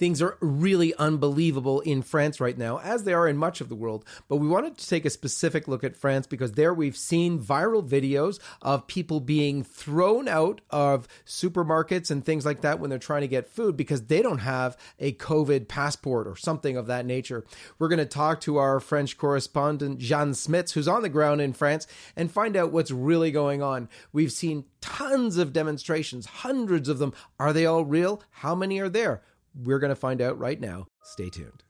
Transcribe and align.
Things 0.00 0.22
are 0.22 0.38
really 0.40 0.94
unbelievable 0.94 1.80
in 1.80 2.00
France 2.00 2.40
right 2.40 2.56
now, 2.56 2.78
as 2.78 3.04
they 3.04 3.12
are 3.12 3.28
in 3.28 3.36
much 3.36 3.60
of 3.60 3.68
the 3.68 3.74
world. 3.74 4.02
But 4.28 4.36
we 4.36 4.48
wanted 4.48 4.78
to 4.78 4.88
take 4.88 5.04
a 5.04 5.10
specific 5.10 5.68
look 5.68 5.84
at 5.84 5.94
France 5.94 6.26
because 6.26 6.52
there 6.52 6.72
we've 6.72 6.96
seen 6.96 7.38
viral 7.38 7.86
videos 7.86 8.38
of 8.62 8.86
people 8.86 9.20
being 9.20 9.62
thrown 9.62 10.26
out 10.26 10.62
of 10.70 11.06
supermarkets 11.26 12.10
and 12.10 12.24
things 12.24 12.46
like 12.46 12.62
that 12.62 12.80
when 12.80 12.88
they're 12.88 12.98
trying 12.98 13.20
to 13.20 13.28
get 13.28 13.46
food 13.46 13.76
because 13.76 14.06
they 14.06 14.22
don't 14.22 14.38
have 14.38 14.74
a 14.98 15.12
COVID 15.12 15.68
passport 15.68 16.26
or 16.26 16.34
something 16.34 16.78
of 16.78 16.86
that 16.86 17.04
nature. 17.04 17.44
We're 17.78 17.88
going 17.88 17.98
to 17.98 18.06
talk 18.06 18.40
to 18.40 18.56
our 18.56 18.80
French 18.80 19.18
correspondent, 19.18 19.98
Jeanne 19.98 20.32
Smits, 20.32 20.72
who's 20.72 20.88
on 20.88 21.02
the 21.02 21.10
ground 21.10 21.42
in 21.42 21.52
France, 21.52 21.86
and 22.16 22.32
find 22.32 22.56
out 22.56 22.72
what's 22.72 22.90
really 22.90 23.32
going 23.32 23.62
on. 23.62 23.86
We've 24.14 24.32
seen 24.32 24.64
tons 24.80 25.36
of 25.36 25.52
demonstrations, 25.52 26.24
hundreds 26.24 26.88
of 26.88 26.98
them. 26.98 27.12
Are 27.38 27.52
they 27.52 27.66
all 27.66 27.84
real? 27.84 28.22
How 28.30 28.54
many 28.54 28.78
are 28.78 28.88
there? 28.88 29.20
We're 29.54 29.78
going 29.78 29.90
to 29.90 29.96
find 29.96 30.20
out 30.20 30.38
right 30.38 30.60
now. 30.60 30.86
Stay 31.02 31.30
tuned. 31.30 31.64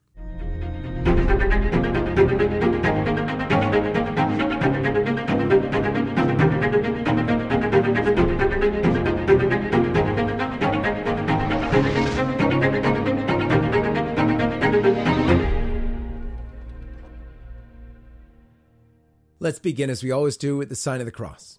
Let's 19.42 19.58
begin 19.58 19.88
as 19.88 20.02
we 20.02 20.10
always 20.10 20.36
do 20.36 20.58
with 20.58 20.68
the 20.68 20.76
sign 20.76 21.00
of 21.00 21.06
the 21.06 21.10
cross. 21.10 21.58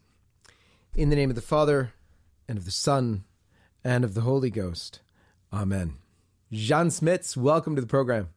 In 0.93 1.09
the 1.09 1.15
name 1.15 1.29
of 1.29 1.35
the 1.35 1.41
Father, 1.41 1.93
and 2.48 2.57
of 2.57 2.65
the 2.65 2.71
Son, 2.71 3.23
and 3.84 4.03
of 4.03 4.13
the 4.13 4.21
Holy 4.21 4.51
Ghost. 4.51 5.01
Amen. 5.51 6.01
Jeanne 6.52 6.90
Smits, 6.90 7.38
welcome 7.38 7.76
to 7.76 7.82
the 7.82 7.88
program. 7.88 8.30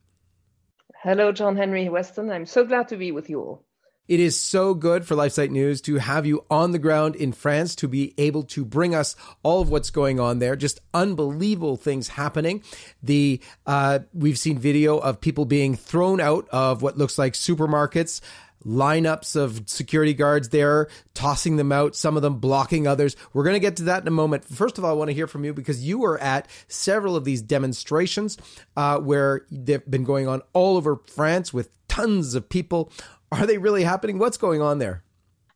Hello, 1.03 1.33
John 1.33 1.57
Henry 1.57 1.89
Weston. 1.89 2.31
I'm 2.31 2.47
so 2.47 2.65
glad 2.65 2.89
to 2.89 2.97
be 2.97 3.11
with 3.11 3.29
you 3.29 3.41
all. 3.41 3.65
It 4.07 4.21
is 4.21 4.39
so 4.39 4.75
good 4.75 5.07
for 5.07 5.15
LifeSite 5.15 5.49
News 5.49 5.81
to 5.83 5.97
have 5.97 6.27
you 6.27 6.45
on 6.51 6.73
the 6.73 6.79
ground 6.79 7.17
in 7.17 7.33
France 7.33 7.75
to 7.77 7.89
be 7.89 8.13
able 8.19 8.43
to 8.45 8.63
bring 8.63 8.95
us 8.95 9.17
all 9.43 9.63
of 9.63 9.71
what's 9.71 9.89
going 9.89 10.21
on 10.21 10.41
there. 10.41 10.57
Just 10.57 10.81
unbelievable 10.93 11.79
things 11.79 12.09
happening. 12.09 12.63
The 13.03 13.41
uh, 13.67 14.01
we've 14.13 14.39
seen 14.39 14.59
video 14.59 14.99
of 14.99 15.23
people 15.23 15.47
being 15.47 15.75
thrown 15.75 16.21
out 16.21 16.47
of 16.51 16.83
what 16.83 16.99
looks 16.99 17.19
like 17.19 17.33
supermarkets 17.33 18.21
lineups 18.65 19.37
of 19.37 19.69
security 19.69 20.15
guards 20.15 20.49
there, 20.49 20.89
tossing 21.13 21.57
them 21.57 21.73
out, 21.73 21.95
some 21.95 22.17
of 22.17 22.23
them 22.23 22.39
blocking 22.39 22.87
others. 22.87 23.17
We're 23.33 23.45
going 23.45 23.55
to 23.55 23.61
get 23.61 23.77
to 23.77 23.85
that 23.85 24.03
in 24.03 24.09
a 24.09 24.13
moment. 24.13 24.45
First 24.45 24.79
of 24.79 24.85
all, 24.85 24.91
I 24.91 24.95
want 24.95 25.11
to 25.11 25.15
hear 25.15 25.27
from 25.27 25.45
you 25.45 25.53
because 25.53 25.85
you 25.85 25.99
were 25.99 26.19
at 26.19 26.49
several 26.69 27.17
of 27.17 27.25
these 27.25 27.43
demonstrations 27.43 28.39
uh, 28.77 28.99
where 28.99 29.47
they've 29.51 29.85
been 29.91 30.05
going 30.05 30.29
on 30.29 30.43
all 30.53 30.77
over 30.77 31.01
France 31.07 31.53
with 31.53 31.71
tons 31.89 32.35
of 32.35 32.49
people. 32.49 32.91
Are 33.31 33.47
they 33.47 33.59
really 33.59 33.85
happening? 33.85 34.19
What's 34.19 34.37
going 34.37 34.63
on 34.63 34.79
there? 34.79 35.03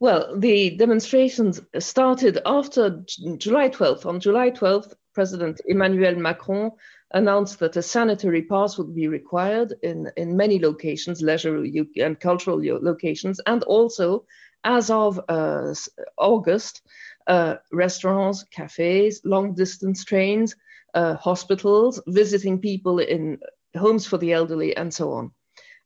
Well, 0.00 0.38
the 0.38 0.70
demonstrations 0.76 1.60
started 1.78 2.38
after 2.46 3.02
July 3.36 3.68
12th. 3.68 4.06
On 4.06 4.20
July 4.20 4.50
12th, 4.50 4.94
President 5.12 5.60
Emmanuel 5.66 6.14
Macron 6.14 6.70
announced 7.12 7.58
that 7.58 7.76
a 7.76 7.82
sanitary 7.82 8.42
pass 8.42 8.76
would 8.78 8.94
be 8.94 9.08
required 9.08 9.74
in, 9.82 10.10
in 10.16 10.36
many 10.36 10.58
locations, 10.58 11.22
leisure 11.22 11.64
and 11.96 12.20
cultural 12.20 12.60
locations, 12.82 13.40
and 13.46 13.62
also 13.64 14.24
as 14.64 14.90
of 14.90 15.20
uh, 15.28 15.74
August, 16.18 16.82
uh, 17.26 17.56
restaurants, 17.72 18.44
cafes, 18.44 19.20
long 19.24 19.54
distance 19.54 20.04
trains, 20.04 20.54
uh, 20.94 21.14
hospitals, 21.14 22.00
visiting 22.08 22.58
people 22.58 22.98
in 22.98 23.38
homes 23.76 24.06
for 24.06 24.18
the 24.18 24.32
elderly, 24.32 24.76
and 24.76 24.92
so 24.92 25.12
on. 25.12 25.30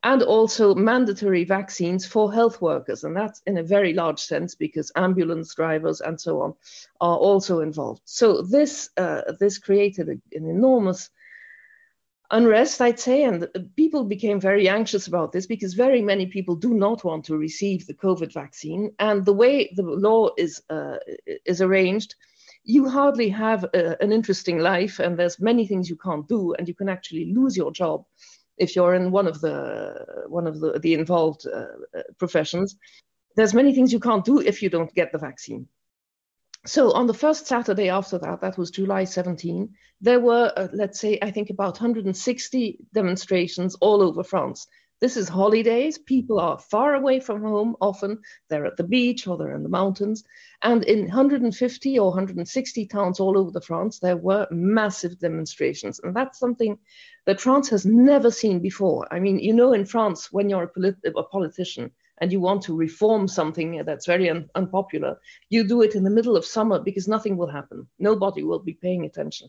And 0.05 0.23
also 0.23 0.75
mandatory 0.75 1.45
vaccines 1.45 2.05
for 2.07 2.33
health 2.33 2.61
workers. 2.61 3.05
And 3.05 3.17
that's 3.17 3.41
in 3.47 3.59
a 3.59 3.62
very 3.62 3.92
large 3.92 4.19
sense 4.19 4.57
because 4.57 4.91
ambulance 4.96 5.55
drivers 5.55 6.01
and 6.01 6.20
so 6.20 6.41
on 6.41 6.55
are 7.01 7.17
also 7.17 7.61
involved. 7.61 8.02
So 8.05 8.42
this, 8.42 8.91
uh, 8.96 9.23
this 9.39 9.58
created 9.58 10.08
a, 10.08 10.36
an 10.36 10.51
enormous 10.51 11.11
unrest, 12.33 12.81
I'd 12.81 12.98
say, 12.98 13.23
and 13.25 13.47
people 13.77 14.05
became 14.05 14.41
very 14.41 14.69
anxious 14.69 15.07
about 15.07 15.33
this 15.33 15.47
because 15.47 15.75
very 15.75 16.03
many 16.03 16.27
people 16.27 16.57
do 16.57 16.75
not 16.75 17.05
want 17.05 17.25
to 17.27 17.37
receive 17.37 17.87
the 17.87 17.95
COVID 17.95 18.33
vaccine. 18.33 18.91
And 18.98 19.25
the 19.25 19.33
way 19.33 19.73
the 19.77 19.83
law 19.83 20.31
is 20.37 20.63
uh, 20.69 20.97
is 21.47 21.61
arranged, 21.61 22.17
you 22.65 22.89
hardly 22.89 23.29
have 23.29 23.65
a, 23.75 24.03
an 24.03 24.13
interesting 24.13 24.59
life, 24.59 24.98
and 24.98 25.17
there's 25.17 25.41
many 25.41 25.67
things 25.67 25.89
you 25.89 25.97
can't 25.97 26.27
do, 26.27 26.55
and 26.55 26.67
you 26.67 26.75
can 26.75 26.89
actually 26.89 27.33
lose 27.33 27.57
your 27.57 27.70
job 27.73 28.05
if 28.59 28.75
you're 28.77 28.95
in 28.95 29.11
one 29.11 29.27
of 29.27 29.41
the 29.41 30.25
one 30.29 30.47
of 30.47 30.61
the, 30.61 30.79
the 30.81 30.95
involved 30.95 31.47
uh, 31.47 31.67
uh 31.97 32.03
professions. 32.19 32.77
There's 33.37 33.55
many 33.55 33.75
things 33.75 33.93
you 33.93 34.01
can't 34.01 34.25
do 34.25 34.41
if 34.41 34.63
you 34.63 34.70
don't 34.70 34.95
get 34.95 35.13
the 35.13 35.19
vaccine. 35.19 35.69
So 36.64 36.92
on 36.92 37.08
the 37.08 37.14
first 37.14 37.46
Saturday 37.46 37.89
after 37.89 38.18
that, 38.18 38.40
that 38.40 38.56
was 38.56 38.70
July 38.70 39.05
17, 39.05 39.74
there 40.00 40.20
were, 40.20 40.52
uh, 40.56 40.68
let's 40.73 41.00
say, 41.00 41.18
I 41.20 41.33
think 41.33 41.50
about 41.50 41.80
160 41.80 42.78
demonstrations 42.95 43.74
all 43.80 44.00
over 44.00 44.23
France. 44.23 44.68
This 45.01 45.17
is 45.17 45.28
holidays. 45.28 45.98
People 45.98 46.39
are 46.39 46.61
far 46.61 46.95
away 46.95 47.18
from 47.18 47.42
home. 47.42 47.74
Often 47.80 48.20
they're 48.48 48.67
at 48.67 48.77
the 48.77 48.84
beach 48.84 49.27
or 49.27 49.36
they're 49.36 49.56
in 49.56 49.64
the 49.64 49.68
mountains. 49.68 50.22
And 50.62 50.84
in 50.84 51.01
150 51.01 51.98
or 51.98 52.11
160 52.11 52.86
towns 52.86 53.18
all 53.18 53.36
over 53.36 53.51
the 53.51 53.61
France, 53.61 53.98
there 53.98 54.17
were 54.17 54.46
massive 54.52 55.18
demonstrations. 55.18 55.98
And 55.98 56.14
that's 56.14 56.39
something 56.39 56.78
that 57.27 57.40
France 57.40 57.68
has 57.70 57.84
never 57.84 58.30
seen 58.30 58.61
before. 58.61 59.08
I 59.11 59.18
mean, 59.18 59.40
you 59.40 59.52
know, 59.52 59.72
in 59.72 59.86
France, 59.86 60.30
when 60.30 60.48
you're 60.48 60.62
a, 60.62 60.68
polit- 60.68 61.05
a 61.05 61.22
politician, 61.24 61.90
and 62.22 62.30
you 62.30 62.40
want 62.40 62.62
to 62.62 62.77
reform 62.77 63.27
something 63.27 63.83
that's 63.84 64.06
very 64.06 64.30
un- 64.30 64.48
unpopular, 64.55 65.18
you 65.50 65.64
do 65.64 65.83
it 65.83 65.96
in 65.96 66.05
the 66.05 66.16
middle 66.18 66.36
of 66.36 66.44
summer 66.44 66.78
because 66.78 67.08
nothing 67.08 67.36
will 67.36 67.50
happen. 67.50 67.88
Nobody 67.98 68.44
will 68.44 68.60
be 68.60 68.74
paying 68.74 69.05
attention. 69.05 69.48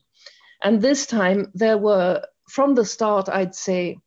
And 0.63 0.81
this 0.81 1.06
time, 1.06 1.51
there 1.53 1.78
were, 1.78 2.25
from 2.50 2.73
the 2.73 2.84
start, 2.84 3.29
I'd 3.29 3.53
say, 3.53 4.00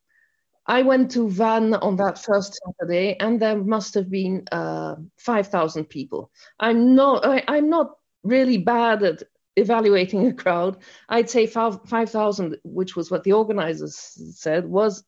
I 0.66 0.82
went 0.82 1.12
to 1.12 1.28
Vannes 1.28 1.77
on 1.81 1.94
that 1.99 2.19
first 2.19 2.59
Saturday, 2.60 3.16
and 3.21 3.41
there 3.41 3.56
must 3.56 3.94
have 3.94 4.10
been 4.10 4.44
uh, 4.50 4.97
5,000 5.19 5.84
people. 5.84 6.33
I'm 6.59 6.97
not, 6.97 7.25
I, 7.25 7.44
I'm 7.47 7.71
not 7.71 7.93
really 8.25 8.59
bad 8.59 9.04
at 9.04 9.22
evaluating 9.54 10.27
a 10.27 10.34
crowd. 10.34 10.78
I'd 11.09 11.31
say 11.31 11.47
5,000, 11.47 12.56
which 12.65 12.97
was 12.97 13.12
what 13.12 13.22
the 13.22 13.34
organizers 13.34 13.97
said, 14.34 14.66
was 14.66 15.04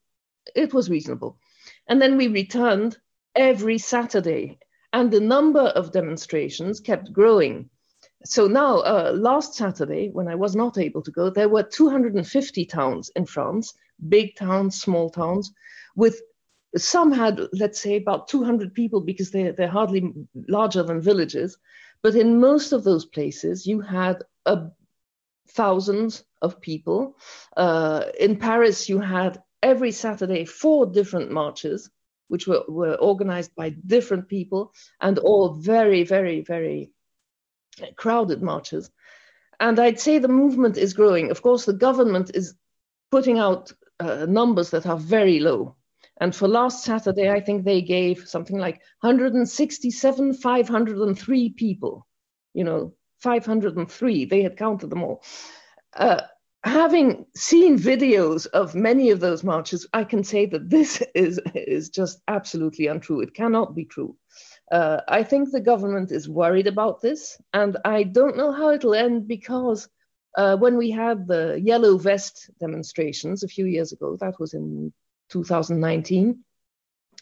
it 0.54 0.72
was 0.72 0.88
reasonable. 0.88 1.40
And 1.88 2.00
then 2.00 2.16
we 2.16 2.28
returned 2.28 2.96
every 3.38 3.78
Saturday, 3.78 4.58
and 4.92 5.10
the 5.10 5.20
number 5.20 5.60
of 5.60 5.92
demonstrations 5.92 6.80
kept 6.80 7.12
growing. 7.12 7.70
So 8.24 8.48
now, 8.48 8.78
uh, 8.78 9.12
last 9.14 9.54
Saturday, 9.54 10.10
when 10.10 10.26
I 10.26 10.34
was 10.34 10.56
not 10.56 10.76
able 10.76 11.02
to 11.02 11.12
go, 11.12 11.30
there 11.30 11.48
were 11.48 11.62
250 11.62 12.66
towns 12.66 13.10
in 13.14 13.24
France, 13.24 13.72
big 14.08 14.34
towns, 14.34 14.80
small 14.80 15.08
towns, 15.08 15.52
with 15.94 16.20
some 16.76 17.12
had, 17.12 17.40
let's 17.52 17.80
say, 17.80 17.96
about 17.96 18.28
200 18.28 18.74
people 18.74 19.00
because 19.00 19.30
they, 19.30 19.52
they're 19.52 19.68
hardly 19.68 20.12
larger 20.48 20.82
than 20.82 21.00
villages. 21.00 21.56
But 22.02 22.16
in 22.16 22.40
most 22.40 22.72
of 22.72 22.84
those 22.84 23.06
places, 23.06 23.66
you 23.66 23.80
had 23.80 24.22
a 24.46 24.66
thousands 25.50 26.24
of 26.42 26.60
people. 26.60 27.16
Uh, 27.56 28.04
in 28.18 28.36
Paris, 28.36 28.88
you 28.88 29.00
had 29.00 29.42
every 29.62 29.92
Saturday 29.92 30.44
four 30.44 30.86
different 30.86 31.30
marches 31.30 31.90
which 32.28 32.46
were, 32.46 32.62
were 32.68 32.94
organized 32.94 33.54
by 33.54 33.70
different 33.70 34.28
people 34.28 34.72
and 35.00 35.18
all 35.18 35.54
very, 35.54 36.04
very, 36.04 36.40
very 36.42 36.90
crowded 37.96 38.42
marches. 38.42 38.90
And 39.60 39.78
I'd 39.78 40.00
say 40.00 40.18
the 40.18 40.28
movement 40.28 40.76
is 40.76 40.94
growing. 40.94 41.30
Of 41.30 41.42
course, 41.42 41.64
the 41.64 41.72
government 41.72 42.30
is 42.34 42.54
putting 43.10 43.38
out 43.38 43.72
uh, 43.98 44.26
numbers 44.28 44.70
that 44.70 44.86
are 44.86 44.98
very 44.98 45.40
low. 45.40 45.76
And 46.20 46.34
for 46.34 46.48
last 46.48 46.84
Saturday, 46.84 47.30
I 47.30 47.40
think 47.40 47.64
they 47.64 47.82
gave 47.82 48.28
something 48.28 48.58
like 48.58 48.80
167, 49.00 50.34
503 50.34 51.50
people. 51.50 52.06
You 52.54 52.64
know, 52.64 52.94
503, 53.20 54.24
they 54.24 54.42
had 54.42 54.56
counted 54.56 54.90
them 54.90 55.02
all. 55.02 55.22
Uh, 55.94 56.22
having 56.64 57.26
seen 57.36 57.78
videos 57.78 58.46
of 58.46 58.74
many 58.74 59.10
of 59.10 59.20
those 59.20 59.44
marches, 59.44 59.86
I 59.92 60.04
can 60.04 60.24
say 60.24 60.46
that 60.46 60.68
this 60.68 61.02
is, 61.14 61.40
is 61.54 61.90
just 61.90 62.20
absolutely 62.28 62.86
untrue. 62.86 63.20
It 63.20 63.34
cannot 63.34 63.74
be 63.74 63.84
true. 63.84 64.16
Uh, 64.70 65.00
I 65.08 65.22
think 65.22 65.50
the 65.50 65.60
government 65.60 66.12
is 66.12 66.28
worried 66.28 66.66
about 66.66 67.00
this, 67.00 67.40
and 67.52 67.76
I 67.84 68.02
don't 68.02 68.36
know 68.36 68.52
how 68.52 68.70
it'll 68.70 68.94
end 68.94 69.26
because 69.26 69.88
uh, 70.36 70.56
when 70.56 70.76
we 70.76 70.90
had 70.90 71.26
the 71.26 71.58
yellow 71.62 71.96
vest 71.96 72.50
demonstrations 72.60 73.42
a 73.42 73.48
few 73.48 73.64
years 73.64 73.92
ago, 73.92 74.16
that 74.20 74.38
was 74.38 74.54
in 74.54 74.92
2019, 75.30 76.44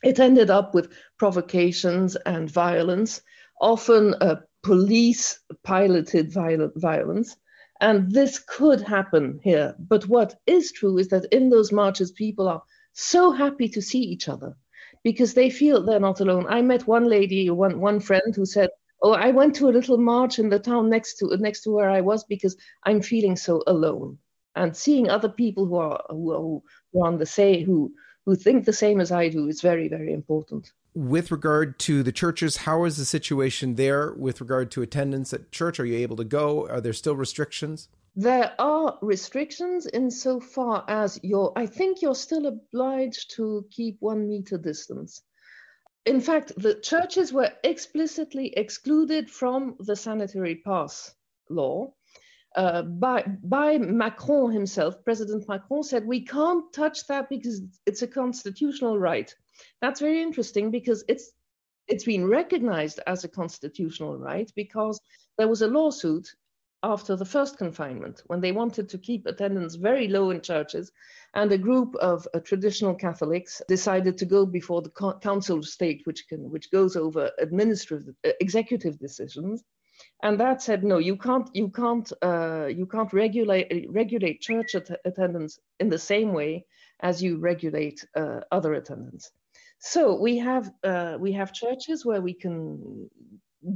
it 0.02 0.20
ended 0.20 0.50
up 0.50 0.74
with 0.74 0.92
provocations 1.18 2.16
and 2.16 2.50
violence, 2.50 3.22
often 3.60 4.14
uh, 4.14 4.36
police 4.62 5.40
piloted 5.62 6.32
violence 6.32 7.36
And 7.80 8.10
this 8.10 8.38
could 8.38 8.80
happen 8.80 9.38
here. 9.42 9.74
But 9.78 10.08
what 10.08 10.34
is 10.46 10.72
true 10.72 10.98
is 10.98 11.08
that 11.08 11.26
in 11.32 11.50
those 11.50 11.72
marches, 11.72 12.10
people 12.10 12.48
are 12.48 12.62
so 12.92 13.30
happy 13.30 13.68
to 13.68 13.82
see 13.82 14.00
each 14.00 14.28
other 14.28 14.56
because 15.02 15.34
they 15.34 15.50
feel 15.50 15.82
they're 15.82 16.00
not 16.00 16.20
alone. 16.20 16.46
I 16.48 16.62
met 16.62 16.86
one 16.86 17.04
lady, 17.04 17.50
one, 17.50 17.80
one 17.80 18.00
friend 18.00 18.34
who 18.34 18.46
said, 18.46 18.70
Oh, 19.02 19.12
I 19.12 19.30
went 19.30 19.54
to 19.56 19.68
a 19.68 19.76
little 19.76 19.98
march 19.98 20.38
in 20.38 20.48
the 20.48 20.58
town 20.58 20.88
next 20.88 21.18
to 21.18 21.36
next 21.36 21.60
to 21.62 21.70
where 21.70 21.90
I 21.90 22.00
was 22.00 22.24
because 22.24 22.56
I'm 22.82 23.02
feeling 23.02 23.36
so 23.36 23.62
alone. 23.66 24.18
And 24.54 24.74
seeing 24.74 25.10
other 25.10 25.28
people 25.28 25.66
who 25.66 25.76
are 25.76 26.02
who 26.08 26.62
are, 26.94 27.06
on 27.06 27.18
the 27.18 27.26
same 27.26 27.66
who 27.66 27.92
who 28.24 28.34
think 28.34 28.64
the 28.64 28.72
same 28.72 29.00
as 29.00 29.12
I 29.12 29.28
do 29.28 29.48
is 29.48 29.60
very, 29.60 29.88
very 29.88 30.12
important. 30.14 30.72
With 30.96 31.30
regard 31.30 31.78
to 31.80 32.02
the 32.02 32.10
churches, 32.10 32.56
how 32.56 32.86
is 32.86 32.96
the 32.96 33.04
situation 33.04 33.74
there 33.74 34.14
with 34.14 34.40
regard 34.40 34.70
to 34.70 34.80
attendance 34.80 35.30
at 35.34 35.52
church? 35.52 35.78
Are 35.78 35.84
you 35.84 35.98
able 35.98 36.16
to 36.16 36.24
go? 36.24 36.66
Are 36.68 36.80
there 36.80 36.94
still 36.94 37.14
restrictions? 37.14 37.90
There 38.14 38.54
are 38.58 38.98
restrictions 39.02 39.86
insofar 39.86 40.86
as 40.88 41.20
you're, 41.22 41.52
I 41.54 41.66
think 41.66 42.00
you're 42.00 42.14
still 42.14 42.46
obliged 42.46 43.32
to 43.32 43.66
keep 43.70 43.98
one 44.00 44.26
meter 44.26 44.56
distance. 44.56 45.20
In 46.06 46.18
fact, 46.18 46.52
the 46.56 46.76
churches 46.76 47.30
were 47.30 47.52
explicitly 47.62 48.54
excluded 48.56 49.30
from 49.30 49.76
the 49.80 49.96
sanitary 49.96 50.62
pass 50.64 51.14
law 51.50 51.92
uh, 52.56 52.80
by, 52.80 53.22
by 53.44 53.76
Macron 53.76 54.50
himself, 54.50 55.04
President 55.04 55.46
Macron 55.46 55.82
said, 55.82 56.06
we 56.06 56.24
can't 56.24 56.72
touch 56.72 57.06
that 57.08 57.28
because 57.28 57.60
it's 57.84 58.00
a 58.00 58.08
constitutional 58.08 58.98
right. 58.98 59.34
That's 59.80 60.00
very 60.00 60.22
interesting 60.22 60.70
because 60.70 61.04
it's 61.08 61.32
it's 61.88 62.04
been 62.04 62.26
recognized 62.26 63.00
as 63.06 63.24
a 63.24 63.28
constitutional 63.28 64.18
right 64.18 64.50
because 64.56 65.00
there 65.38 65.48
was 65.48 65.62
a 65.62 65.68
lawsuit 65.68 66.34
after 66.82 67.16
the 67.16 67.24
first 67.24 67.58
confinement 67.58 68.22
when 68.26 68.40
they 68.40 68.52
wanted 68.52 68.88
to 68.88 68.98
keep 68.98 69.26
attendance 69.26 69.74
very 69.76 70.08
low 70.08 70.30
in 70.30 70.40
churches 70.40 70.92
and 71.34 71.50
a 71.50 71.58
group 71.58 71.94
of 71.96 72.26
uh, 72.34 72.40
traditional 72.40 72.94
catholics 72.94 73.62
decided 73.68 74.16
to 74.18 74.24
go 74.24 74.44
before 74.44 74.82
the 74.82 75.18
council 75.22 75.58
of 75.58 75.66
state 75.66 76.02
which 76.04 76.28
can 76.28 76.50
which 76.50 76.70
goes 76.70 76.96
over 76.96 77.30
administrative 77.38 78.14
uh, 78.26 78.30
executive 78.40 78.98
decisions. 78.98 79.64
And 80.22 80.38
that 80.40 80.62
said 80.62 80.84
no 80.84 80.98
you 80.98 81.16
can't 81.16 81.48
you 81.54 81.68
can't 81.70 82.12
uh, 82.22 82.66
you 82.66 82.86
can't 82.86 83.12
regulate 83.12 83.86
regulate 83.88 84.40
church 84.40 84.74
at- 84.74 85.00
attendance 85.04 85.58
in 85.80 85.88
the 85.88 85.98
same 85.98 86.32
way 86.32 86.66
as 87.00 87.22
you 87.22 87.38
regulate 87.38 88.06
uh, 88.14 88.40
other 88.50 88.74
attendance 88.74 89.30
so 89.78 90.14
we 90.14 90.38
have 90.38 90.72
uh, 90.84 91.16
we 91.20 91.32
have 91.32 91.52
churches 91.52 92.04
where 92.04 92.20
we 92.20 92.34
can 92.34 93.08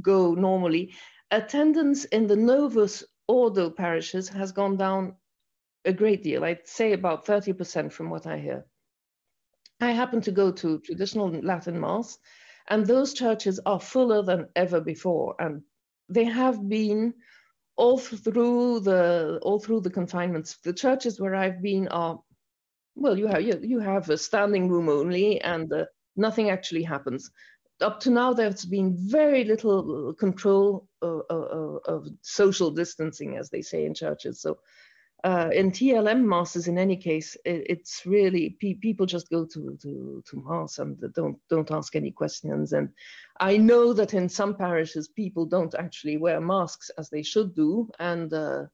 go 0.01 0.33
normally. 0.33 0.93
Attendance 1.31 2.05
in 2.05 2.27
the 2.27 2.35
novus 2.35 3.03
ordo 3.27 3.69
parishes 3.69 4.27
has 4.29 4.51
gone 4.51 4.77
down 4.77 5.15
a 5.85 5.93
great 5.93 6.23
deal. 6.23 6.43
I'd 6.43 6.67
say 6.67 6.93
about 6.93 7.25
30% 7.25 7.91
from 7.91 8.09
what 8.09 8.27
i 8.27 8.37
hear. 8.37 8.65
I 9.79 9.91
happen 9.91 10.21
to 10.21 10.31
go 10.31 10.51
to 10.51 10.79
traditional 10.79 11.29
latin 11.29 11.79
mass 11.79 12.17
and 12.69 12.85
those 12.85 13.13
churches 13.13 13.59
are 13.65 13.79
fuller 13.79 14.21
than 14.21 14.47
ever 14.55 14.79
before 14.79 15.35
and 15.39 15.61
they 16.09 16.25
have 16.25 16.69
been 16.69 17.13
all 17.77 17.97
through 17.97 18.81
the 18.81 19.39
all 19.41 19.59
through 19.59 19.81
the 19.81 19.89
confinements. 19.89 20.57
The 20.57 20.73
churches 20.73 21.19
where 21.19 21.33
I've 21.33 21.61
been 21.61 21.87
are 21.87 22.19
well, 23.01 23.17
you 23.17 23.27
have 23.27 23.41
you, 23.41 23.59
you 23.61 23.79
have 23.79 24.09
a 24.09 24.17
standing 24.17 24.69
room 24.69 24.89
only, 24.89 25.41
and 25.41 25.71
uh, 25.73 25.85
nothing 26.15 26.49
actually 26.49 26.83
happens. 26.83 27.29
Up 27.81 27.99
to 28.01 28.11
now, 28.11 28.31
there's 28.31 28.63
been 28.65 28.95
very 28.95 29.43
little 29.43 30.13
control 30.13 30.87
of, 31.01 31.21
of, 31.29 31.79
of 31.85 32.07
social 32.21 32.69
distancing, 32.69 33.37
as 33.37 33.49
they 33.49 33.63
say 33.63 33.85
in 33.85 33.95
churches. 33.95 34.39
So 34.39 34.59
uh, 35.23 35.49
in 35.53 35.71
TLM 35.71 36.23
masses, 36.23 36.67
in 36.67 36.77
any 36.77 36.97
case, 36.97 37.35
it, 37.45 37.65
it's 37.69 38.05
really 38.05 38.57
pe- 38.59 38.73
people 38.73 39.05
just 39.05 39.29
go 39.29 39.45
to, 39.45 39.77
to 39.81 40.23
to 40.25 40.43
mass 40.43 40.79
and 40.79 40.97
don't 41.13 41.37
don't 41.49 41.69
ask 41.71 41.95
any 41.95 42.11
questions. 42.11 42.73
And 42.73 42.89
I 43.39 43.57
know 43.57 43.93
that 43.93 44.15
in 44.15 44.27
some 44.29 44.55
parishes, 44.55 45.07
people 45.07 45.45
don't 45.45 45.75
actually 45.75 46.17
wear 46.17 46.41
masks 46.41 46.89
as 46.97 47.09
they 47.09 47.21
should 47.21 47.53
do. 47.53 47.89
And 47.99 48.33
uh, 48.33 48.65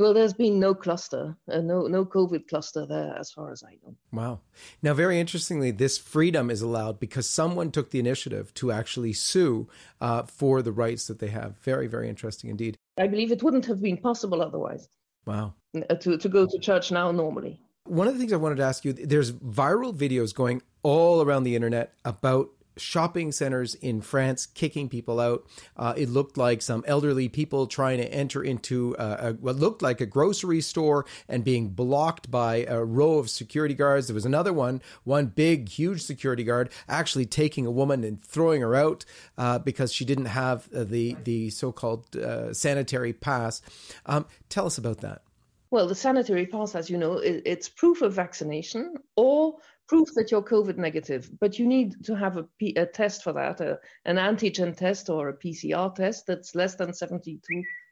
well, 0.00 0.14
there's 0.14 0.32
been 0.32 0.58
no 0.58 0.74
cluster, 0.74 1.36
uh, 1.52 1.60
no 1.60 1.86
no 1.86 2.04
COVID 2.04 2.48
cluster 2.48 2.86
there, 2.86 3.14
as 3.18 3.30
far 3.30 3.52
as 3.52 3.62
I 3.62 3.76
know. 3.84 3.94
Wow. 4.12 4.40
Now, 4.82 4.94
very 4.94 5.20
interestingly, 5.20 5.70
this 5.70 5.98
freedom 5.98 6.50
is 6.50 6.62
allowed 6.62 6.98
because 6.98 7.28
someone 7.28 7.70
took 7.70 7.90
the 7.90 7.98
initiative 7.98 8.52
to 8.54 8.72
actually 8.72 9.12
sue 9.12 9.68
uh, 10.00 10.22
for 10.22 10.62
the 10.62 10.72
rights 10.72 11.06
that 11.06 11.18
they 11.18 11.28
have. 11.28 11.58
Very, 11.58 11.86
very 11.86 12.08
interesting 12.08 12.50
indeed. 12.50 12.76
I 12.98 13.06
believe 13.06 13.30
it 13.30 13.42
wouldn't 13.42 13.66
have 13.66 13.82
been 13.82 13.98
possible 13.98 14.42
otherwise. 14.42 14.88
Wow. 15.26 15.54
Uh, 15.76 15.94
to, 15.96 16.16
to 16.16 16.28
go 16.28 16.46
to 16.46 16.58
church 16.58 16.90
now 16.90 17.12
normally. 17.12 17.60
One 17.84 18.08
of 18.08 18.14
the 18.14 18.20
things 18.20 18.32
I 18.32 18.36
wanted 18.36 18.56
to 18.56 18.64
ask 18.64 18.84
you 18.84 18.92
there's 18.92 19.32
viral 19.32 19.94
videos 19.94 20.34
going 20.34 20.62
all 20.82 21.22
around 21.22 21.44
the 21.44 21.56
internet 21.56 21.94
about 22.04 22.50
shopping 22.76 23.32
centers 23.32 23.74
in 23.76 24.00
France 24.00 24.46
kicking 24.46 24.88
people 24.88 25.20
out. 25.20 25.46
Uh, 25.76 25.94
it 25.96 26.08
looked 26.08 26.36
like 26.36 26.62
some 26.62 26.84
elderly 26.86 27.28
people 27.28 27.66
trying 27.66 27.98
to 27.98 28.12
enter 28.12 28.42
into 28.42 28.96
a, 28.98 29.04
a, 29.04 29.32
what 29.34 29.56
looked 29.56 29.82
like 29.82 30.00
a 30.00 30.06
grocery 30.06 30.60
store 30.60 31.04
and 31.28 31.44
being 31.44 31.68
blocked 31.68 32.30
by 32.30 32.64
a 32.68 32.82
row 32.82 33.18
of 33.18 33.30
security 33.30 33.74
guards. 33.74 34.06
There 34.06 34.14
was 34.14 34.26
another 34.26 34.52
one, 34.52 34.82
one 35.04 35.26
big, 35.26 35.68
huge 35.68 36.02
security 36.02 36.44
guard, 36.44 36.70
actually 36.88 37.26
taking 37.26 37.66
a 37.66 37.70
woman 37.70 38.04
and 38.04 38.22
throwing 38.24 38.60
her 38.62 38.74
out 38.74 39.04
uh, 39.38 39.58
because 39.58 39.92
she 39.92 40.04
didn't 40.04 40.26
have 40.26 40.68
uh, 40.74 40.84
the 40.84 41.16
the 41.24 41.50
so-called 41.50 42.16
uh, 42.16 42.52
sanitary 42.52 43.12
pass. 43.12 43.62
Um, 44.06 44.26
tell 44.48 44.66
us 44.66 44.78
about 44.78 45.00
that. 45.00 45.22
Well, 45.70 45.86
the 45.86 45.94
sanitary 45.94 46.46
pass, 46.46 46.74
as 46.74 46.90
you 46.90 46.98
know, 46.98 47.18
it's 47.22 47.68
proof 47.68 48.02
of 48.02 48.12
vaccination 48.12 48.96
or 49.14 49.58
proof 49.90 50.14
that 50.14 50.30
you're 50.30 50.40
COVID 50.40 50.76
negative, 50.76 51.28
but 51.40 51.58
you 51.58 51.66
need 51.66 52.04
to 52.04 52.14
have 52.14 52.36
a, 52.36 52.44
P- 52.60 52.76
a 52.76 52.86
test 52.86 53.24
for 53.24 53.32
that, 53.32 53.60
a, 53.60 53.76
an 54.04 54.18
antigen 54.18 54.74
test 54.76 55.10
or 55.10 55.28
a 55.28 55.36
PCR 55.36 55.92
test 55.92 56.28
that's 56.28 56.54
less 56.54 56.76
than 56.76 56.94
72 56.94 57.40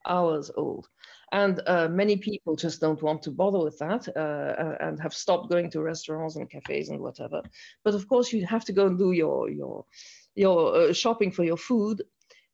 hours 0.06 0.48
old. 0.56 0.86
And 1.32 1.60
uh, 1.66 1.88
many 1.88 2.16
people 2.16 2.54
just 2.54 2.80
don't 2.80 3.02
want 3.02 3.22
to 3.22 3.32
bother 3.32 3.58
with 3.58 3.78
that 3.80 4.06
uh, 4.14 4.20
uh, 4.20 4.76
and 4.80 5.00
have 5.00 5.12
stopped 5.12 5.50
going 5.50 5.72
to 5.72 5.82
restaurants 5.82 6.36
and 6.36 6.48
cafes 6.48 6.88
and 6.88 7.00
whatever. 7.00 7.42
But 7.82 7.94
of 7.94 8.06
course, 8.06 8.32
you 8.32 8.46
have 8.46 8.64
to 8.66 8.72
go 8.72 8.86
and 8.86 8.96
do 8.96 9.10
your 9.10 9.50
your 9.50 9.84
your 10.36 10.76
uh, 10.76 10.92
shopping 10.92 11.32
for 11.32 11.42
your 11.42 11.56
food. 11.56 12.04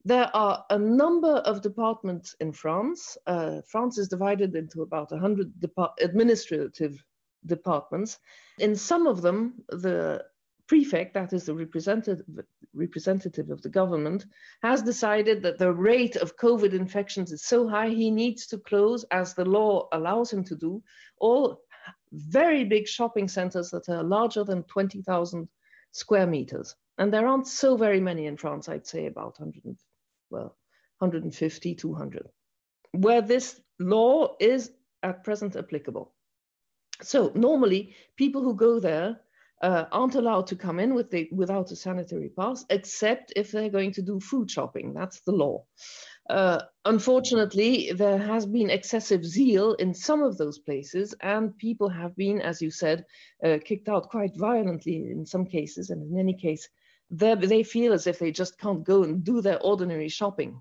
There 0.06 0.35
are 0.35 0.64
a 0.70 0.79
number 0.79 1.37
of 1.50 1.61
departments 1.61 2.35
in 2.40 2.50
France. 2.52 3.19
Uh, 3.26 3.61
France 3.69 3.99
is 3.99 4.08
divided 4.08 4.56
into 4.56 4.81
about 4.81 5.11
100 5.11 5.52
administrative 6.00 7.05
departments. 7.46 8.19
In 8.58 8.76
some 8.76 9.06
of 9.06 9.23
them, 9.23 9.62
the 9.69 10.25
prefect, 10.66 11.14
that 11.14 11.33
is 11.33 11.45
the 11.45 11.54
representative, 11.54 12.25
representative 12.73 13.50
of 13.50 13.61
the 13.62 13.69
government, 13.69 14.26
has 14.62 14.83
decided 14.83 15.42
that 15.42 15.59
the 15.59 15.73
rate 15.73 16.16
of 16.16 16.37
COVID 16.37 16.73
infections 16.73 17.33
is 17.33 17.42
so 17.42 17.69
high 17.69 17.90
he 17.90 18.11
needs 18.11 18.47
to 18.47 18.59
close, 18.59 19.04
as 19.11 19.35
the 19.35 19.45
law 19.45 19.88
allows 19.92 20.33
him 20.33 20.42
to 20.45 20.57
do, 20.57 20.83
all 21.19 21.61
very 22.12 22.64
big 22.64 22.87
shopping 22.87 23.28
centers 23.28 23.71
that 23.71 23.88
are 23.88 24.02
larger 24.02 24.45
than 24.45 24.62
20,000 24.64 25.49
square 25.92 26.26
meters. 26.26 26.75
And 26.99 27.12
there 27.12 27.26
aren't 27.26 27.49
so 27.49 27.76
very 27.76 28.00
many 28.00 28.26
in 28.26 28.37
France, 28.37 28.69
I'd 28.69 28.87
say 28.87 29.07
about 29.07 29.38
100, 29.38 29.76
well, 30.30 30.57
150, 30.99 31.75
200, 31.75 32.28
where 32.92 33.21
this 33.21 33.61
law 33.78 34.37
is 34.40 34.71
at 35.02 35.25
present 35.25 35.57
applicable. 35.57 36.13
So 37.03 37.33
normally, 37.35 37.95
people 38.17 38.43
who 38.43 38.55
go 38.55 38.81
there 38.81 39.21
uh, 39.63 39.87
aren't 39.93 40.15
allowed 40.15 40.47
to 40.49 40.57
come 40.57 40.79
in 40.79 40.95
with 40.95 41.11
the, 41.11 41.29
without 41.33 41.71
a 41.71 41.77
sanitary 41.77 42.29
pass, 42.29 42.65
except 42.71 43.33
if 43.35 43.51
they're 43.51 43.71
going 43.71 43.93
to 43.93 44.03
do 44.03 44.21
food 44.21 44.51
shopping. 44.51 44.93
That's 44.93 45.21
the 45.21 45.33
law. 45.33 45.65
Uh, 46.29 46.61
unfortunately, 46.85 47.93
there 47.93 48.19
has 48.19 48.47
been 48.47 48.71
excessive 48.71 49.25
zeal 49.25 49.75
in 49.75 49.95
some 49.95 50.23
of 50.23 50.39
those 50.39 50.59
places, 50.59 51.15
and 51.21 51.57
people 51.59 51.89
have 51.89 52.17
been, 52.17 52.41
as 52.41 52.63
you 52.63 52.71
said, 52.71 53.05
uh, 53.45 53.59
kicked 53.65 53.89
out 53.89 54.09
quite 54.09 54.37
violently 54.37 55.11
in 55.11 55.27
some 55.27 55.47
cases. 55.47 55.91
And 55.91 56.11
in 56.11 56.19
any 56.19 56.35
case, 56.35 56.69
they 57.11 57.63
feel 57.63 57.93
as 57.93 58.07
if 58.07 58.19
they 58.19 58.33
just 58.33 58.59
can't 58.59 58.85
go 58.85 59.03
and 59.03 59.23
do 59.25 59.41
their 59.41 59.61
ordinary 59.63 60.09
shopping. 60.09 60.61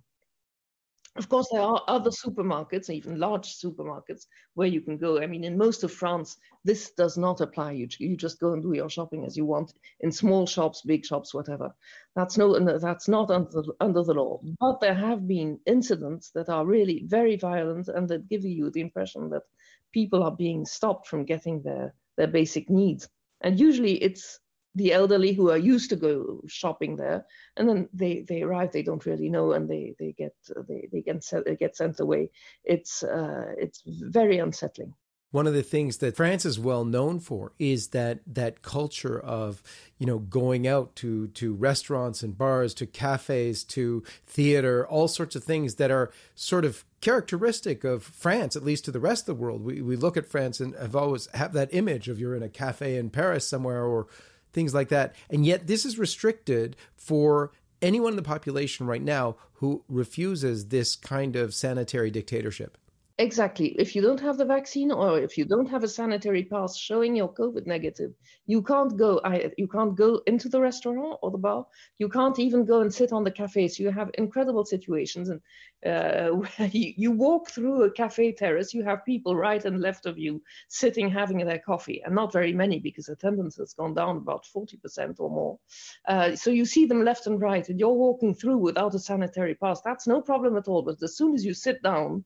Of 1.15 1.29
course, 1.29 1.47
there 1.51 1.61
are 1.61 1.83
other 1.87 2.09
supermarkets, 2.09 2.89
even 2.89 3.19
large 3.19 3.55
supermarkets, 3.55 4.25
where 4.55 4.67
you 4.67 4.81
can 4.81 4.97
go. 4.97 5.21
I 5.21 5.27
mean, 5.27 5.43
in 5.43 5.57
most 5.57 5.83
of 5.83 5.91
France, 5.91 6.37
this 6.63 6.89
does 6.91 7.17
not 7.19 7.39
apply. 7.39 7.73
You, 7.73 7.87
you 7.99 8.17
just 8.17 8.39
go 8.39 8.53
and 8.53 8.63
do 8.63 8.73
your 8.73 8.89
shopping 8.89 9.23
as 9.23 9.37
you 9.37 9.45
want 9.45 9.73
in 9.99 10.11
small 10.11 10.47
shops, 10.47 10.81
big 10.81 11.05
shops, 11.05 11.31
whatever. 11.31 11.75
That's 12.15 12.35
no, 12.37 12.57
that's 12.79 13.07
not 13.07 13.29
under 13.29 13.61
under 13.79 14.01
the 14.03 14.15
law. 14.15 14.39
But 14.59 14.81
there 14.81 14.95
have 14.95 15.27
been 15.27 15.59
incidents 15.67 16.31
that 16.31 16.49
are 16.49 16.65
really 16.65 17.03
very 17.05 17.35
violent 17.35 17.89
and 17.89 18.07
that 18.09 18.27
give 18.27 18.43
you 18.43 18.71
the 18.71 18.81
impression 18.81 19.29
that 19.29 19.43
people 19.91 20.23
are 20.23 20.35
being 20.35 20.65
stopped 20.65 21.07
from 21.07 21.25
getting 21.25 21.61
their 21.61 21.93
their 22.17 22.27
basic 22.27 22.71
needs. 22.71 23.07
And 23.41 23.59
usually, 23.59 24.01
it's 24.01 24.39
the 24.75 24.93
elderly 24.93 25.33
who 25.33 25.49
are 25.49 25.57
used 25.57 25.89
to 25.89 25.95
go 25.95 26.41
shopping 26.47 26.95
there, 26.95 27.25
and 27.57 27.69
then 27.69 27.89
they, 27.93 28.21
they 28.27 28.41
arrive, 28.41 28.71
they 28.71 28.83
don't 28.83 29.05
really 29.05 29.29
know, 29.29 29.51
and 29.51 29.69
they 29.69 29.95
they 29.99 30.13
get 30.13 30.35
they 30.67 30.89
they 30.91 31.01
get 31.01 31.23
sent, 31.23 31.59
get 31.59 31.75
sent 31.75 31.99
away. 31.99 32.31
It's 32.63 33.03
uh, 33.03 33.53
it's 33.57 33.83
very 33.85 34.39
unsettling 34.39 34.93
one 35.33 35.47
of 35.47 35.53
the 35.55 35.63
things 35.63 35.97
that 35.97 36.15
France 36.15 36.45
is 36.45 36.59
well 36.59 36.85
known 36.85 37.19
for 37.19 37.53
is 37.57 37.87
that 37.87 38.19
that 38.27 38.61
culture 38.61 39.19
of 39.19 39.63
you 39.97 40.05
know 40.05 40.19
going 40.19 40.67
out 40.67 40.95
to 40.95 41.27
to 41.29 41.55
restaurants 41.55 42.21
and 42.21 42.37
bars 42.37 42.73
to 42.75 42.85
cafes 42.85 43.63
to 43.63 44.03
theater 44.27 44.87
all 44.87 45.07
sorts 45.07 45.35
of 45.35 45.43
things 45.43 45.75
that 45.75 45.89
are 45.89 46.11
sort 46.35 46.63
of 46.63 46.85
characteristic 47.01 47.83
of 47.83 48.03
France 48.03 48.55
at 48.55 48.63
least 48.63 48.85
to 48.85 48.91
the 48.91 48.99
rest 48.99 49.23
of 49.23 49.35
the 49.35 49.41
world 49.41 49.63
we 49.63 49.81
we 49.81 49.95
look 49.95 50.15
at 50.15 50.27
France 50.27 50.59
and 50.59 50.75
have 50.75 50.95
always 50.95 51.27
have 51.33 51.51
that 51.53 51.73
image 51.73 52.07
of 52.07 52.19
you're 52.19 52.35
in 52.35 52.43
a 52.43 52.49
cafe 52.49 52.95
in 52.95 53.09
Paris 53.09 53.47
somewhere 53.47 53.83
or 53.83 54.05
things 54.53 54.73
like 54.73 54.89
that. 54.89 55.15
And 55.29 55.45
yet 55.45 55.67
this 55.67 55.85
is 55.85 55.97
restricted 55.99 56.75
for 56.95 57.51
anyone 57.81 58.13
in 58.13 58.17
the 58.17 58.23
population 58.23 58.85
right 58.87 59.01
now 59.01 59.35
who 59.55 59.83
refuses 59.87 60.67
this 60.67 60.95
kind 60.95 61.35
of 61.35 61.53
sanitary 61.53 62.11
dictatorship 62.11 62.77
Exactly. 63.19 63.67
If 63.77 63.95
you 63.95 64.01
don't 64.01 64.19
have 64.21 64.37
the 64.37 64.45
vaccine 64.45 64.91
or 64.91 65.19
if 65.19 65.37
you 65.37 65.45
don't 65.45 65.69
have 65.69 65.83
a 65.83 65.87
sanitary 65.87 66.43
pass 66.45 66.75
showing 66.75 67.15
you're 67.15 67.27
COVID 67.27 67.67
negative, 67.67 68.11
you 68.47 68.63
can't 68.63 68.97
go. 68.97 69.21
You 69.55 69.67
can't 69.67 69.95
go 69.95 70.21
into 70.25 70.49
the 70.49 70.59
restaurant 70.59 71.19
or 71.21 71.29
the 71.29 71.37
bar. 71.37 71.67
You 71.99 72.09
can't 72.09 72.39
even 72.39 72.65
go 72.65 72.81
and 72.81 72.91
sit 72.91 73.11
on 73.13 73.23
the 73.23 73.29
cafe. 73.31 73.67
So 73.67 73.83
you 73.83 73.91
have 73.91 74.09
incredible 74.15 74.65
situations, 74.65 75.29
and 75.29 75.41
uh, 75.85 76.41
you, 76.71 76.93
you 76.97 77.11
walk 77.11 77.51
through 77.51 77.83
a 77.83 77.91
cafe 77.91 78.31
terrace. 78.31 78.73
You 78.73 78.83
have 78.83 79.05
people 79.05 79.35
right 79.35 79.63
and 79.63 79.79
left 79.79 80.07
of 80.07 80.17
you 80.17 80.41
sitting 80.69 81.07
having 81.11 81.37
their 81.37 81.59
coffee, 81.59 82.01
and 82.03 82.15
not 82.15 82.33
very 82.33 82.51
many 82.51 82.79
because 82.79 83.09
attendance 83.09 83.57
has 83.57 83.73
gone 83.75 83.93
down 83.93 84.17
about 84.17 84.47
forty 84.47 84.77
percent 84.77 85.17
or 85.19 85.29
more. 85.29 85.59
Uh, 86.07 86.35
so 86.35 86.49
you 86.49 86.65
see 86.65 86.87
them 86.87 87.03
left 87.05 87.27
and 87.27 87.39
right, 87.39 87.69
and 87.69 87.79
you're 87.79 87.93
walking 87.93 88.33
through 88.33 88.57
without 88.57 88.95
a 88.95 88.99
sanitary 88.99 89.53
pass. 89.53 89.81
That's 89.81 90.07
no 90.07 90.19
problem 90.19 90.57
at 90.57 90.67
all. 90.67 90.81
But 90.81 91.03
as 91.03 91.15
soon 91.15 91.35
as 91.35 91.45
you 91.45 91.53
sit 91.53 91.81
down 91.83 92.23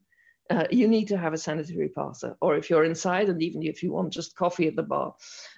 uh, 0.49 0.65
you 0.71 0.87
need 0.87 1.07
to 1.09 1.17
have 1.17 1.33
a 1.33 1.37
sanitary 1.37 1.89
pass, 1.89 2.23
or 2.41 2.55
if 2.55 2.69
you're 2.69 2.83
inside, 2.83 3.29
and 3.29 3.41
even 3.41 3.63
if 3.63 3.83
you 3.83 3.91
want 3.91 4.13
just 4.13 4.35
coffee 4.35 4.67
at 4.67 4.75
the 4.75 4.83
bar, 4.83 5.15